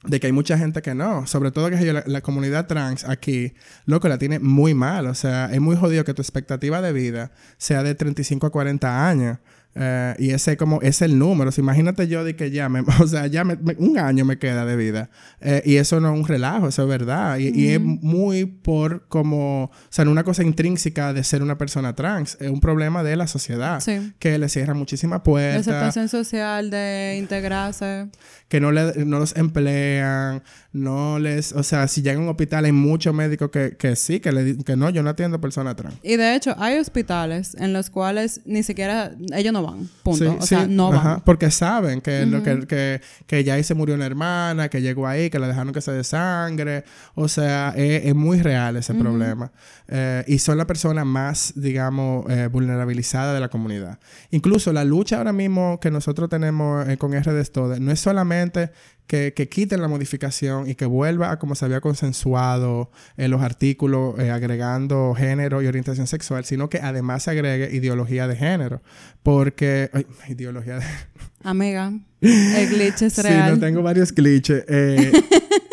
[0.05, 3.55] de que hay mucha gente que no, sobre todo que la, la, comunidad trans aquí,
[3.87, 7.33] loco, la tiene muy mal, o sea, es muy jodido que tu expectativa de vida
[7.59, 9.39] sea de 35 a 40 años.
[9.79, 11.51] Eh, y ese como es el número.
[11.59, 13.45] imagínate yo de que ya me, o sea, ya
[13.79, 15.11] un año me queda de vida.
[15.41, 17.39] Eh, y eso no es un relajo, eso es verdad.
[17.39, 22.39] Y, es muy por como, o sea, una cosa intrínseca de ser una persona trans.
[22.41, 23.83] Es un problema de la sociedad.
[24.19, 25.67] Que le cierra muchísimas puertas.
[25.67, 28.09] La aceptación social de integrarse.
[28.49, 32.65] Que no, le, no los emplean, no les, o sea, si llegan a un hospital
[32.65, 35.97] hay muchos médicos que, que sí, que, le, que no, yo no atiendo personas trans.
[36.03, 39.89] Y de hecho, hay hospitales en los cuales ni siquiera ellos no van.
[40.03, 40.37] Punto.
[40.39, 41.21] o sea, no van.
[41.23, 45.07] porque saben que, lo que, que, que, ya ahí se murió una hermana, que llegó
[45.07, 46.85] ahí, que la dejaron que se de sangre.
[47.15, 49.53] O sea, es, muy real ese problema.
[49.89, 53.99] Eh, y son la persona más, digamos, eh, vulnerabilizada de la comunidad.
[54.31, 57.45] Incluso la lucha ahora mismo que nosotros tenemos eh, con RD
[57.81, 58.71] no es solamente
[59.07, 63.43] que, que, quiten la modificación y que vuelva a como se había consensuado en los
[63.43, 68.83] artículos agregando género y orientación sexual, sino que además se agregue ideología de género.
[69.23, 69.91] Porque...
[70.29, 70.85] ideología de...
[71.43, 73.55] Amiga, el glitch es real.
[73.55, 74.65] Sí, no tengo varios glitches.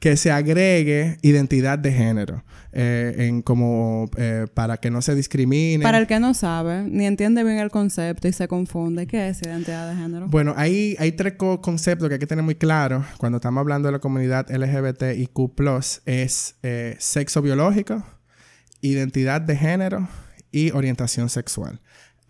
[0.00, 2.42] que se agregue identidad de género.
[2.72, 5.82] Eh, en como eh, para que no se discrimine.
[5.82, 9.42] Para el que no sabe, ni entiende bien el concepto y se confunde, ¿qué es
[9.42, 10.28] identidad de género?
[10.28, 13.92] Bueno, hay, hay tres conceptos que hay que tener muy claros cuando estamos hablando de
[13.92, 15.50] la comunidad LGBTIQ+,
[16.06, 18.04] es eh, sexo biológico,
[18.80, 20.08] identidad de género
[20.52, 21.80] y orientación sexual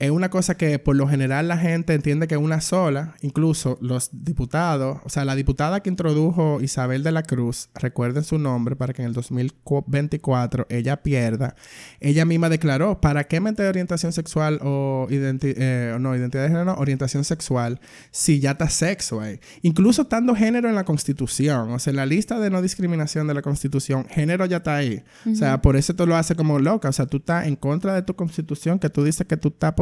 [0.00, 3.76] es una cosa que por lo general la gente entiende que es una sola, incluso
[3.82, 8.76] los diputados, o sea, la diputada que introdujo Isabel de la Cruz, recuerden su nombre
[8.76, 11.54] para que en el 2024 ella pierda,
[12.00, 17.22] ella misma declaró, ¿para qué meter orientación sexual o eh, no, identidad de género, orientación
[17.24, 17.78] sexual
[18.10, 19.38] si ya está sexo ahí?
[19.60, 23.34] Incluso estando género en la Constitución, o sea, en la lista de no discriminación de
[23.34, 25.02] la Constitución, género ya está ahí.
[25.30, 27.92] O sea, por eso tú lo hace como loca, o sea, tú estás en contra
[27.92, 29.74] de tu Constitución que tú dices que tú estás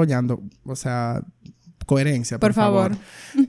[0.65, 1.23] o sea,
[1.87, 2.93] coherencia, por, favor.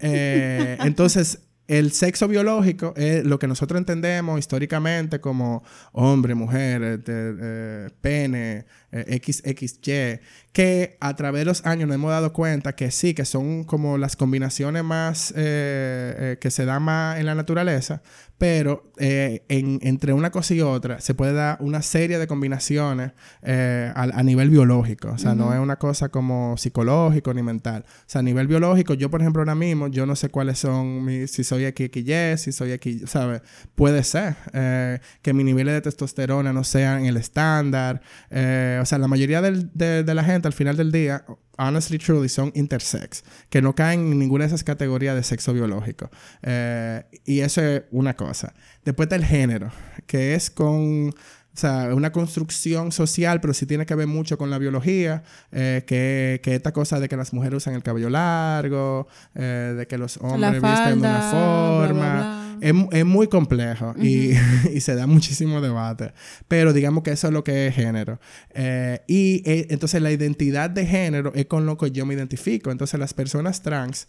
[0.01, 6.99] Eh, entonces, el sexo biológico es lo que nosotros entendemos históricamente como hombre, mujer, eh,
[7.07, 10.19] eh, pene, XXY,
[10.51, 13.97] que a través de los años nos hemos dado cuenta que sí, que son como
[13.97, 18.01] las combinaciones más que se dan más en la naturaleza,
[18.39, 23.91] pero eh, entre una cosa y otra se puede dar una serie de combinaciones eh,
[23.93, 25.09] a, nivel biológico.
[25.09, 27.83] O sea, no es una cosa como psicológico ni mental.
[27.85, 31.03] O sea, a nivel biológico, yo, por ejemplo, ahora mismo, yo no sé cuáles son
[31.03, 33.41] mis, si soy XY, si soy aquí, ¿sabes?
[33.75, 38.01] Puede ser eh, que mis niveles de testosterona no sean el estándar.
[38.81, 41.25] O sea, la mayoría de, de la gente al final del día
[41.59, 46.09] honestly, truly, son intersex, que no caen en ninguna de esas categorías de sexo biológico.
[46.41, 48.53] Eh, y eso es una cosa.
[48.85, 49.71] Después está el género,
[50.07, 54.49] que es con o sea, una construcción social, pero sí tiene que ver mucho con
[54.49, 59.07] la biología, eh, que, que, esta cosa de que las mujeres usan el cabello largo,
[59.35, 62.38] eh, de que los hombres visten de una forma.
[62.61, 64.33] Es, es, muy complejo y,
[64.73, 66.13] y, se da muchísimo debate.
[66.47, 68.19] Pero digamos que eso es lo que es género.
[68.51, 72.71] Eh, y entonces la identidad de género es con lo que yo me identifico.
[72.71, 74.07] Entonces las personas trans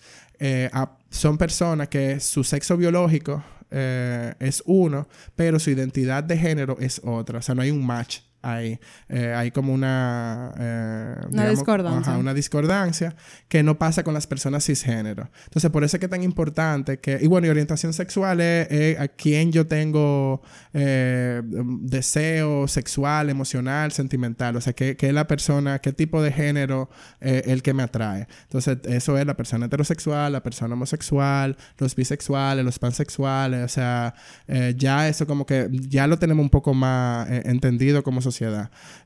[1.10, 7.00] son personas que su sexo biológico eh, es uno, pero su identidad de género es
[7.04, 7.38] otra.
[7.38, 8.78] O sea, no hay un match ahí.
[9.08, 10.52] Eh, hay como una...
[10.58, 12.16] Eh, una discordancia.
[12.16, 13.14] una discordancia
[13.48, 15.30] que no pasa con las personas cisgénero.
[15.44, 17.18] Entonces, por eso es que es tan importante que...
[17.20, 24.56] Y bueno, y orientación sexual es, a quien yo tengo eh, deseo sexual, emocional, sentimental.
[24.56, 26.88] O sea, que, es la persona, qué tipo de género
[27.20, 28.26] el que me atrae.
[28.42, 33.64] Entonces, eso es la persona heterosexual, la persona homosexual, los bisexuales, los pansexuales.
[33.64, 34.14] O sea,
[34.76, 38.29] ya eso como que ya lo tenemos un poco más entendido como sociedad.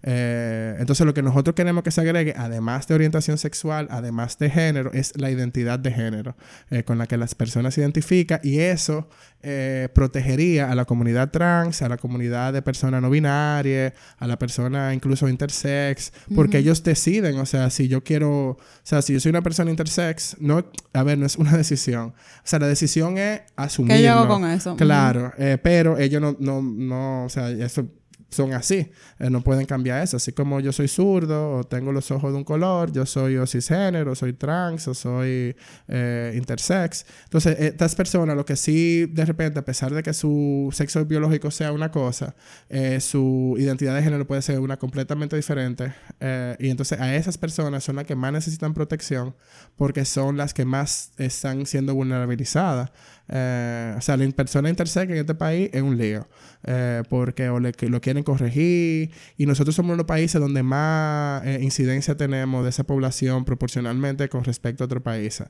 [0.03, 4.51] Eh, entonces lo que nosotros queremos que se agregue, además de orientación sexual, además de
[4.51, 6.37] género, es la identidad de género
[6.71, 9.09] eh, con la que las personas se identifican y eso
[9.43, 14.39] eh, protegería a la comunidad trans, a la comunidad de personas no binarias, a la
[14.39, 19.21] persona incluso intersex, porque ellos deciden, o sea, si yo quiero, o sea, si yo
[19.21, 22.09] soy una persona intersex, no, a ver, no es una decisión.
[22.09, 23.97] O sea, la decisión es asumir.
[23.97, 24.77] ¿Qué yo hago con eso?
[24.77, 25.33] Claro,
[25.63, 27.87] pero ellos no, no, no, o sea, eso
[28.35, 30.17] son así, eh, no pueden cambiar eso.
[30.17, 33.47] Así como yo soy zurdo o tengo los ojos de un color, yo soy o
[33.47, 35.57] cisgénero, soy trans o soy
[35.89, 37.07] eh, intersex.
[37.25, 41.51] Entonces, estas personas, lo que sí, de repente, a pesar de que su sexo biológico
[41.51, 42.35] sea una cosa,
[42.69, 45.93] eh, su identidad de género puede ser una completamente diferente.
[46.59, 49.35] y entonces, a esas personas son las que más necesitan protección
[49.77, 52.91] porque son las que más están siendo vulnerabilizadas.
[53.29, 56.29] O sea, la persona intersex en este país es un lío.
[57.09, 59.11] porque o le, lo quieren corregir.
[59.37, 63.45] Y nosotros somos uno de los países donde más eh, incidencia tenemos de esa población
[63.45, 65.49] proporcionalmente con respecto a otros países.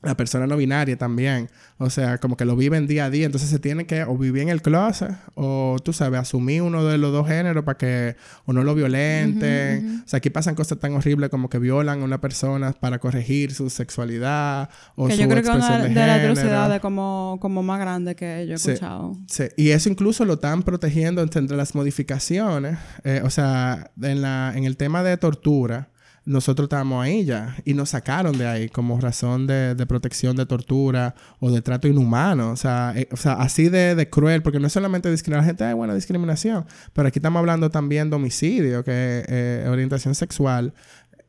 [0.00, 1.50] La persona no binaria también.
[1.76, 3.26] O sea, como que lo viven día a día.
[3.26, 6.98] Entonces se tiene que o vivir en el closet o, tú sabes, asumir uno de
[6.98, 10.02] los dos géneros para que o no lo violenten.
[10.04, 13.52] O sea, aquí pasan cosas tan horribles como que violan a una persona para corregir
[13.52, 17.80] su sexualidad o que su yo creo que una de, las atrocidades como, como más
[17.80, 19.16] grande que yo he escuchado.
[19.26, 19.44] Sí.
[19.56, 22.78] Y eso incluso lo están protegiendo entre las modificaciones.
[23.02, 25.88] Eh, o sea, en, la, en el tema de tortura
[26.28, 31.14] nosotros estábamos ahí ya y nos sacaron de ahí como razón de, protección de tortura
[31.40, 32.50] o de trato inhumano.
[32.50, 35.46] O sea, eh, o sea así de, cruel, porque no es solamente discriminar a la
[35.46, 40.74] gente, hay buena discriminación, pero aquí estamos hablando también de homicidio, que eh, orientación sexual.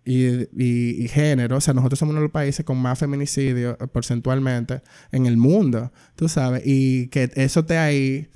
[0.06, 4.82] Y, género, o sea, nosotros somos uno de los países con más feminicidio eh, porcentualmente
[5.12, 8.28] en el mundo, tú sabes, y que eso te ahí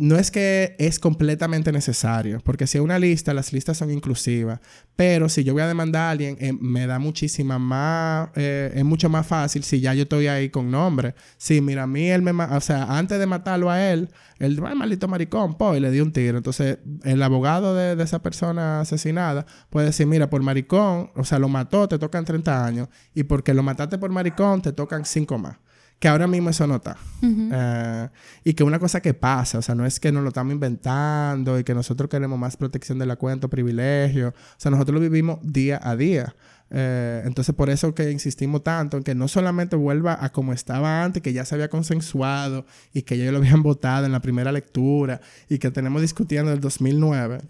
[0.00, 4.58] no es que es completamente necesario, porque si hay una lista, las listas son inclusivas,
[4.96, 8.82] pero si yo voy a demandar a alguien, eh, me da muchísima más, eh, es
[8.82, 11.14] mucho más fácil si ya yo estoy ahí con nombre.
[11.36, 14.08] Sí, mira, a mí él me, o sea, antes de matarlo a él,
[14.38, 16.38] ay, maldito maricón, po, y le dio un tiro.
[16.38, 21.38] Entonces, el abogado de, de, esa persona asesinada puede decir, mira, por maricón, o sea,
[21.38, 25.36] lo mató, te tocan 30 años, y porque lo mataste por maricón, te tocan 5
[25.36, 25.58] más
[26.00, 26.96] que ahora mismo eso no está.
[27.22, 28.08] Eh,
[28.42, 31.58] y que una cosa que pasa, o sea, no es que nos lo estamos inventando
[31.58, 34.28] y que nosotros queremos más protección de la cuenta privilegio.
[34.30, 36.34] O sea, nosotros lo vivimos día a día.
[36.70, 41.04] Eh, entonces, por eso que insistimos tanto en que no solamente vuelva a como estaba
[41.04, 44.52] antes, que ya se había consensuado y que ya lo habían votado en la primera
[44.52, 47.42] lectura y que tenemos discutiendo el 2009,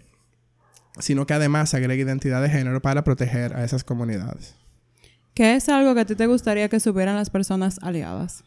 [0.99, 4.55] sino que además se agregue identidad de género para proteger a esas comunidades.
[5.33, 8.43] ¿Qué es algo que a ti te gustaría que supieran las personas aliadas?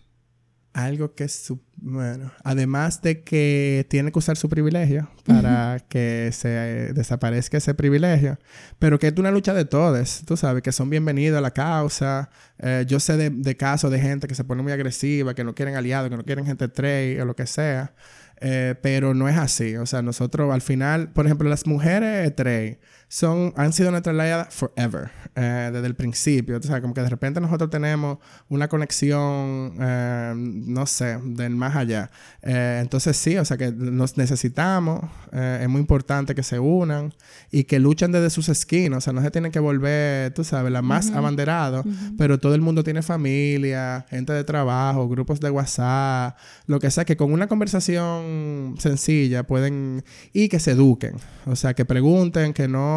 [0.75, 6.49] Algo que, su bueno, además de que tiene que usar su privilegio para que se
[6.95, 8.39] desaparezca ese privilegio,
[8.79, 12.31] pero que es una lucha de todos, tú sabes, que son bienvenidos a la causa.
[12.59, 15.55] Eh, yo sé de, de, casos de gente que se pone muy agresiva, que no
[15.55, 17.95] quieren aliados, que no quieren gente trade o lo que sea,
[18.41, 19.77] eh, pero no es así.
[19.77, 24.53] O sea, nosotros al final, por ejemplo, las mujeres trade son, han sido nuestra aliadas
[24.55, 26.57] forever, eh, desde el principio.
[26.59, 31.77] O sea, como que de repente nosotros tenemos una conexión, eh, no sé, del más
[31.77, 32.11] allá.
[32.43, 37.13] Eh, entonces sí, o sea, que nos necesitamos, es muy importante que se unan
[37.51, 38.99] y que luchen desde sus esquinas.
[38.99, 41.85] O sea, no se tienen que volver, tú sabes, la más abanderado,
[42.17, 46.37] pero todo el mundo tiene familia, gente de trabajo, grupos de WhatsApp,
[46.67, 51.17] lo que sea, que con una conversación sencilla pueden, y que se eduquen.
[51.47, 52.94] O sea, que pregunten, que no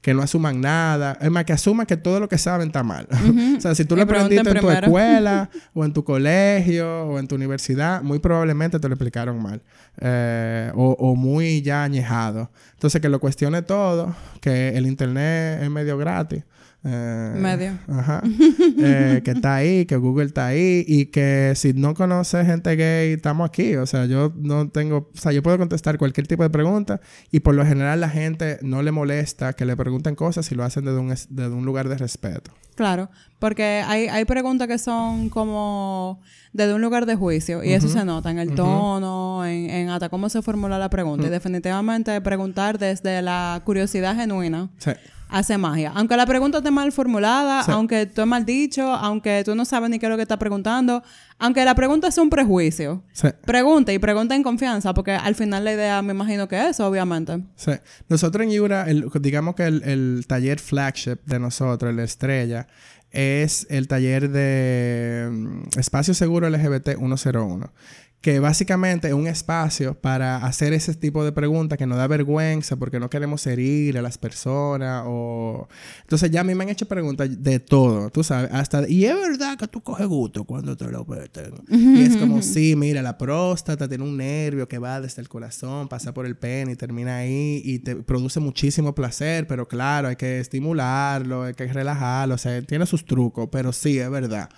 [0.00, 1.16] que no asuman nada.
[1.20, 3.06] Es más, que asuman que todo lo que saben está mal.
[3.56, 7.28] o sea, si tú lo aprendiste en tu escuela o en tu colegio o en
[7.28, 9.62] tu universidad, muy probablemente te lo explicaron mal.
[10.00, 12.50] Eh, o, muy ya añejado.
[12.74, 16.44] Entonces, que lo cuestione todo, que el internet es medio gratis.
[16.84, 17.78] Eh, Medio.
[17.88, 18.22] Ajá.
[18.80, 23.14] Eh, que está ahí, que Google está ahí y que si no conoces gente gay,
[23.14, 23.74] estamos aquí.
[23.76, 27.00] O sea, yo no tengo, o sea, yo puedo contestar cualquier tipo de pregunta
[27.32, 30.62] y por lo general la gente no le molesta que le pregunten cosas si lo
[30.62, 32.52] hacen desde un, desde un lugar de respeto.
[32.76, 33.10] Claro,
[33.40, 36.20] porque hay, hay preguntas que son como
[36.52, 40.08] desde un lugar de juicio y eso se nota en el tono, en, en, hasta
[40.08, 41.26] cómo se formula la pregunta.
[41.26, 44.70] Y definitivamente preguntar desde la curiosidad genuina.
[44.78, 44.92] Sí
[45.28, 45.92] hace magia.
[45.94, 49.98] Aunque la pregunta esté mal formulada, aunque tú mal dicho, aunque tú no sabes ni
[49.98, 51.02] qué es lo que estás preguntando,
[51.38, 53.28] aunque la pregunta sea un prejuicio, sí.
[53.44, 57.42] pregunta y pregunta en confianza, porque al final la idea me imagino que es, obviamente.
[57.56, 57.72] Sí.
[58.08, 58.86] Nosotros en Yura,
[59.20, 62.66] digamos que el, el taller flagship de nosotros, la estrella,
[63.10, 67.70] es el taller de mm, Espacio Seguro LGBT 101
[68.20, 72.74] que básicamente es un espacio para hacer ese tipo de preguntas que nos da vergüenza
[72.74, 75.68] porque no queremos herir a las personas o...
[76.00, 78.88] Entonces ya a mí me han hecho preguntas de todo, tú sabes, hasta...
[78.88, 81.54] Y es verdad que tú coges gusto cuando te lo meten.
[81.68, 85.86] y es como, sí, mira, la próstata tiene un nervio que va desde el corazón,
[85.88, 90.16] pasa por el pene y termina ahí y te produce muchísimo placer, pero claro, hay
[90.16, 94.48] que estimularlo, hay que relajarlo, o sea, tiene sus trucos, pero sí, es verdad.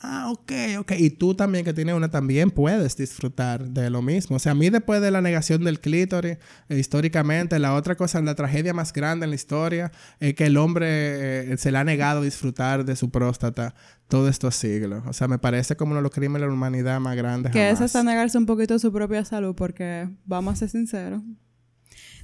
[0.00, 0.92] Ah, ok, ok.
[0.96, 4.36] Y tú también que tienes una también puedes disfrutar de lo mismo.
[4.36, 8.20] O sea, a mí después de la negación del clítoris, eh, históricamente, la otra cosa,
[8.20, 11.84] la tragedia más grande en la historia es que el hombre eh, se le ha
[11.84, 13.74] negado disfrutar de su próstata
[14.06, 15.02] todos estos siglos.
[15.06, 17.50] O sea, me parece como uno de los crímenes de la humanidad más grandes.
[17.50, 21.22] Que es hasta negarse un poquito de su propia salud, porque vamos a ser sinceros.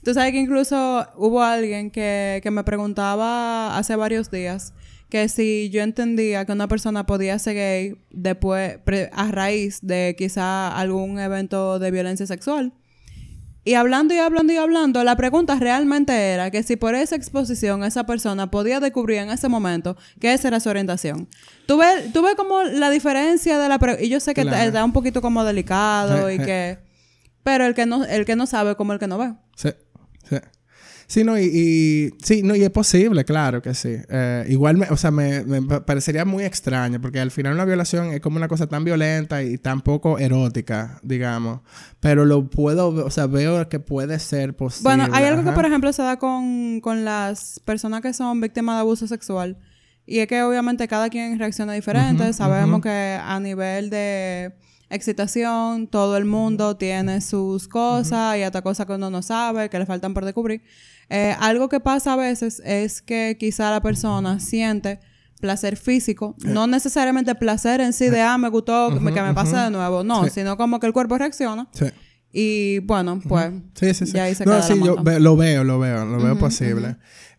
[0.04, 4.74] Tú sabes que incluso hubo alguien que, que me preguntaba hace varios días
[5.14, 8.80] que si yo entendía que una persona podía ser gay después,
[9.12, 12.72] a raíz de quizá algún evento de violencia sexual.
[13.62, 17.84] Y hablando y hablando y hablando, la pregunta realmente era que si por esa exposición
[17.84, 21.28] esa persona podía descubrir en ese momento que esa era su orientación.
[21.66, 24.04] Tú ves, tú ves como la diferencia de la pregunta.
[24.04, 26.78] Y yo sé que está un poquito como delicado y que...
[27.44, 29.32] Pero el que no, el que no sabe como el que no ve.
[29.54, 29.68] Sí,
[30.28, 30.38] sí.
[31.06, 33.96] Sí, no, y, sí, no, y es posible, claro que sí.
[34.08, 35.44] Eh, igual, me, o sea, me,
[35.82, 39.58] parecería muy extraño, porque al final una violación es como una cosa tan violenta y
[39.58, 41.60] tan poco erótica, digamos.
[42.00, 44.96] Pero lo puedo, o sea, veo que puede ser posible.
[44.96, 48.76] Bueno, hay algo que, por ejemplo, se da con, con las personas que son víctimas
[48.76, 49.58] de abuso sexual.
[50.06, 52.32] Y es que obviamente cada quien reacciona diferente.
[52.32, 54.54] Sabemos que a nivel de
[54.90, 59.78] excitación, todo el mundo tiene sus cosas y hasta cosas que uno no sabe, que
[59.78, 60.62] le faltan por descubrir.
[61.10, 65.00] Eh, algo que pasa a veces es que quizá la persona siente
[65.40, 66.48] placer físico, eh.
[66.48, 70.26] no necesariamente placer en sí de, ah, me gustó, que me pase de nuevo, no,
[70.28, 71.68] sino como que el cuerpo reacciona.
[71.72, 71.86] Sí.
[72.36, 73.52] Y bueno, pues.
[73.74, 74.12] Sí, sí, sí.
[74.12, 76.96] Ya ahí se no, sí, yo lo veo, lo veo, lo veo posible.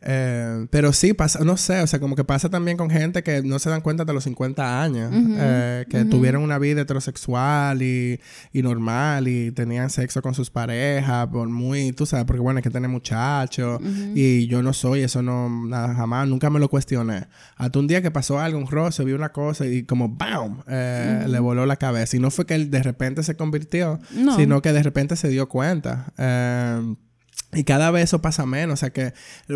[0.07, 3.41] Eh, pero sí pasa, no sé, o sea, como que pasa también con gente que
[3.41, 8.19] no se dan cuenta de los 50 años, eh, que tuvieron una vida heterosexual y,
[8.53, 12.63] y, normal y tenían sexo con sus parejas, por muy, tú sabes, porque bueno, hay
[12.63, 13.81] que tener muchachos
[14.13, 17.25] y yo no soy, eso no, nada, jamás, nunca me lo cuestioné.
[17.55, 20.61] Hasta un día que pasó algo, un roce, vi una cosa y como ¡bam!
[20.67, 22.15] Eh, le voló la cabeza.
[22.17, 23.99] Y no fue que él de repente se convirtió,
[24.35, 26.13] sino que de repente se dio cuenta.
[27.55, 28.73] Y cada vez eso pasa menos.
[28.73, 29.13] O sea que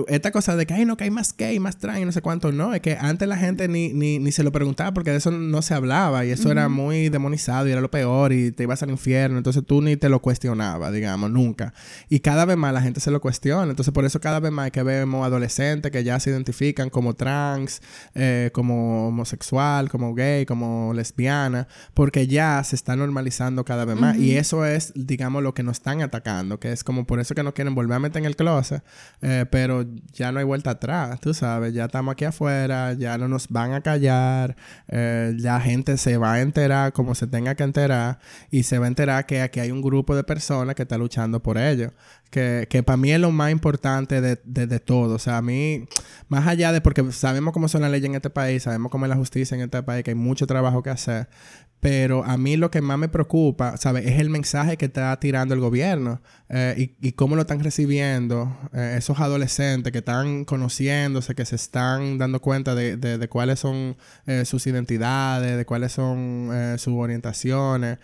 [0.07, 2.21] esta cosa de que, ay, no, que hay más gay, más trans y no sé
[2.21, 2.73] cuánto, no.
[2.73, 5.61] Es que antes la gente ni, ni, ni se lo preguntaba porque de eso no
[5.61, 6.25] se hablaba.
[6.25, 9.37] Y eso era muy demonizado y era lo peor y te ibas al infierno.
[9.37, 11.73] Entonces tú ni te lo cuestionabas, digamos, nunca.
[12.07, 13.69] Y cada vez más la gente se lo cuestiona.
[13.69, 17.81] Entonces por eso cada vez más que vemos adolescentes que ya se identifican como trans,
[18.15, 21.67] eh, como homosexual, como gay, como lesbiana.
[21.93, 24.17] Porque ya se está normalizando cada vez más.
[24.17, 26.59] Y eso es, digamos, lo que nos están atacando.
[26.59, 28.83] Que es como por eso que no quieren volver meter en el closet,
[29.21, 29.83] eh, pero
[30.13, 33.73] ya no hay vuelta atrás, tú sabes, ya estamos aquí afuera, ya no nos van
[33.73, 34.55] a callar,
[34.87, 38.19] eh, la gente se va a enterar como se tenga que enterar
[38.51, 41.41] y se va a enterar que aquí hay un grupo de personas que está luchando
[41.41, 41.91] por ello
[42.29, 45.15] que, que para mí es lo más importante de, de, todo.
[45.15, 45.87] O sea, a mí,
[46.27, 49.09] más allá de, porque sabemos cómo son las leyes en este país, sabemos cómo es
[49.09, 51.27] la justicia en este país, que hay mucho trabajo que hacer,
[51.79, 54.05] pero a mí lo que más me preocupa, ¿sabes?
[54.05, 56.21] Es el mensaje que está tirando el gobierno
[56.51, 61.55] eh, y, y, cómo lo están recibiendo eh, esos adolescentes que están conociéndose, que se
[61.55, 67.99] están dando cuenta de, de, cuáles son eh, sus identidades, de cuáles son sus orientaciones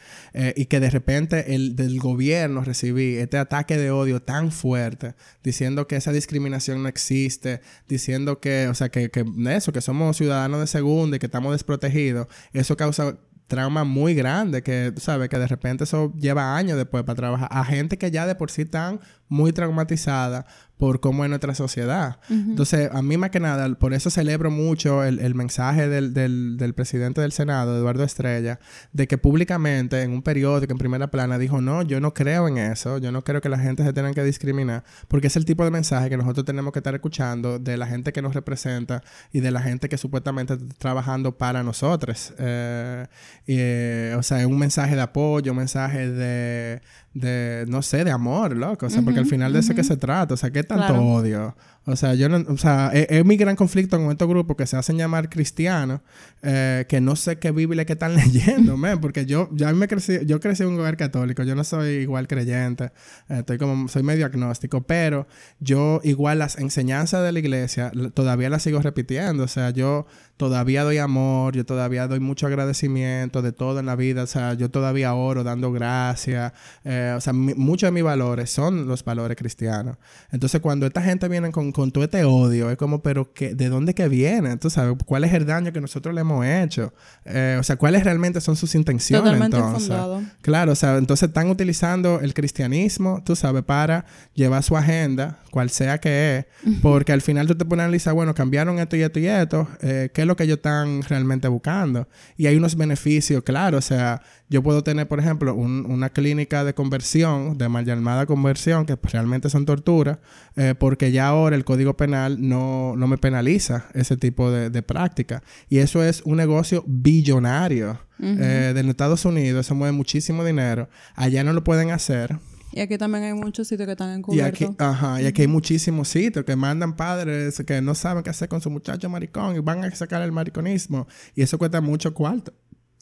[0.56, 5.88] y que de repente el del gobierno recibí este ataque de odio tan fuerte, diciendo
[5.88, 10.60] que esa discriminación no existe, diciendo que, o sea, que, que eso, que somos ciudadanos
[10.60, 13.18] de segunda y que estamos desprotegidos, eso causa
[13.48, 15.30] trauma muy grande que, ¿sabes?
[15.30, 17.50] Que de repente eso lleva años después para trabajar.
[17.52, 20.46] A gente que ya de por sí están muy traumatizada
[20.78, 22.20] por cómo es nuestra sociedad.
[22.30, 27.22] Entonces, a mí más que nada, por eso celebro mucho el, mensaje del, del, presidente
[27.22, 28.60] del Senado, Eduardo Estrella,
[28.92, 32.58] de que públicamente en un periódico, en primera plana, dijo, no, yo no creo en
[32.58, 35.64] eso, yo no creo que la gente se tenga que discriminar, porque es el tipo
[35.64, 39.02] de mensaje que nosotros tenemos que estar escuchando de la gente que nos representa
[39.32, 42.34] y de la gente que supuestamente está trabajando para nosotros.
[42.38, 43.08] Eh,
[43.48, 46.82] eh, o sea, es un mensaje de apoyo, un mensaje de,
[47.16, 48.86] de, no sé, de amor, loco.
[48.86, 50.34] O sea, porque al final de eso que se trata.
[50.34, 51.56] O sea, ¿qué tanto odio?
[51.88, 54.76] O sea, yo no, o sea, es, mi gran conflicto con estos grupos que se
[54.76, 56.02] hacen llamar cristianos,
[56.42, 60.18] eh, que no sé qué Biblia que están leyendo, man, porque yo, ya me crecí,
[60.26, 62.86] yo crecí en un hogar católico, yo no soy igual creyente,
[63.30, 65.28] eh, estoy como, soy medio agnóstico, pero
[65.60, 70.08] yo igual las enseñanzas de la iglesia todavía las sigo repitiendo, o sea, yo
[70.38, 74.54] todavía doy amor, yo todavía doy mucho agradecimiento de todo en la vida, o sea,
[74.54, 76.52] yo todavía oro dando gracias,
[76.84, 79.98] eh, o sea, muchos de mis valores son los valores cristianos.
[80.32, 83.70] Entonces, cuando esta gente viene con, con todo este odio, es como, pero que, ¿de
[83.70, 84.58] dónde que viene?
[84.58, 84.98] ¿Tú sabes?
[85.06, 86.94] ¿Cuál es el daño que nosotros le hemos hecho?
[87.24, 89.24] Eh, o sea, ¿cuáles realmente son sus intenciones?
[89.24, 89.96] Totalmente entonces?
[90.42, 95.70] Claro, o sea, entonces están utilizando el cristianismo, tú sabes, para llevar su agenda, cual
[95.70, 96.46] sea que es,
[96.82, 99.68] porque al final tú te pones a analizar, bueno, cambiaron esto y esto y esto,
[99.82, 102.08] eh, ¿qué es lo que ellos están realmente buscando?
[102.38, 106.74] Y hay unos beneficios, claro, o sea, yo puedo tener, por ejemplo, una clínica de
[106.74, 110.20] conversión, de mal llamada conversión, que realmente son torturas,
[110.56, 114.82] eh, porque ya ahora el Código Penal no, no me penaliza ese tipo de, de,
[114.82, 115.44] práctica.
[115.70, 118.00] Y eso es un negocio billonario.
[118.18, 120.88] Eh, de Estados Unidos, se mueve muchísimo dinero.
[121.16, 122.38] Allá no lo pueden hacer.
[122.76, 124.60] Y aquí también hay muchos sitios que están encubiertos.
[124.60, 128.30] Y aquí, ajá, y aquí hay muchísimos sitios que mandan padres que no saben qué
[128.30, 131.08] hacer con su muchacho maricón y van a sacar el mariconismo.
[131.36, 132.54] Y eso cuesta mucho cuarto.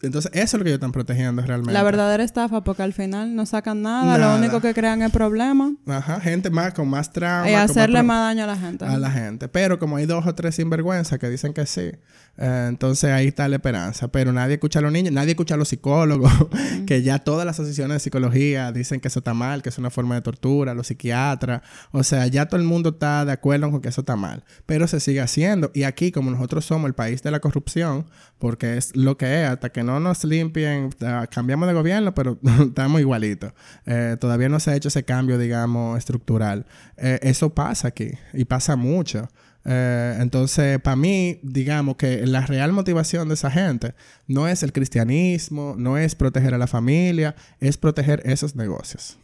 [0.04, 1.72] Entonces, eso es lo que ellos están protegiendo realmente.
[1.72, 5.74] La verdadera estafa, porque al final no sacan nada, lo único que crean es problema.
[5.88, 7.50] Ajá, gente más con más trauma.
[7.50, 8.84] Y hacerle más, daño a la gente.
[8.84, 9.48] A la gente.
[9.48, 11.92] Pero como hay dos o tres sinvergüenzas que dicen que sí,
[12.38, 14.10] eh, entonces ahí está la esperanza.
[14.10, 16.32] Pero nadie escucha a los niños, nadie escucha a los psicólogos,
[16.86, 19.90] que ya todas las asociaciones de psicología dicen que eso está mal, que es una
[19.90, 21.62] forma de tortura, los psiquiatras.
[21.92, 24.44] O sea, ya todo el mundo está de acuerdo con que eso está mal.
[24.66, 25.72] Pero se sigue haciendo.
[25.74, 28.06] Y aquí, como nosotros somos el país de la corrupción,
[28.38, 30.90] porque es lo que es, hasta que no nos limpien,
[31.30, 32.38] cambiamos de gobierno, pero
[32.68, 33.54] estamos igualitos.
[33.86, 36.66] Eh, todavía no se ha hecho ese cambio, digamos, estructural.
[36.98, 39.28] Eh, eso pasa aquí y pasa mucho.
[39.66, 43.96] Eh, entonces, para mí, digamos que la real motivación de esa gente
[44.28, 49.18] no es el cristianismo, no es proteger a la familia, es proteger esos negocios.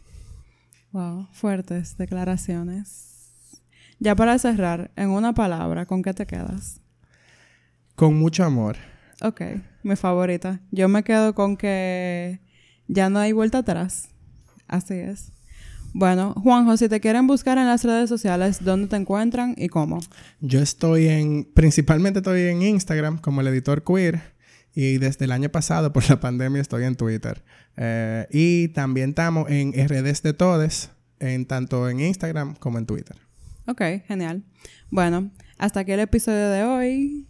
[0.92, 3.10] Wow, fuertes declaraciones.
[3.98, 6.80] Ya para cerrar, en una palabra, ¿con qué te quedas?
[7.96, 8.76] Con mucho amor.
[9.22, 9.42] Ok,
[9.82, 10.60] mi favorita.
[10.70, 12.40] Yo me quedo con que
[12.88, 14.08] ya no hay vuelta atrás.
[14.66, 15.32] Así es.
[15.92, 19.98] Bueno, Juanjo, si te quieren buscar en las redes sociales, ¿dónde te encuentran y cómo?
[20.40, 24.20] Yo estoy en, principalmente estoy en Instagram como el editor queer
[24.74, 27.42] y desde el año pasado por la pandemia estoy en Twitter.
[27.76, 33.16] Eh, y también estamos en redes de Todes, en tanto en Instagram como en Twitter.
[33.66, 34.44] Ok, genial.
[34.90, 37.29] Bueno, hasta aquí el episodio de hoy.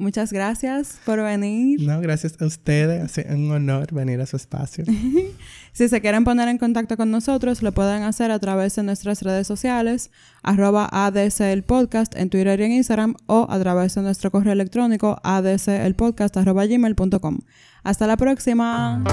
[0.00, 1.82] Muchas gracias por venir.
[1.82, 3.18] No, gracias a ustedes.
[3.18, 4.82] Es un honor venir a su espacio.
[5.74, 9.20] si se quieren poner en contacto con nosotros, lo pueden hacer a través de nuestras
[9.20, 10.10] redes sociales,
[10.42, 14.54] arroba ADC el podcast en Twitter y en Instagram, o a través de nuestro correo
[14.54, 17.40] electrónico adcelpodcast arroba gmail.com.
[17.84, 19.04] Hasta la próxima.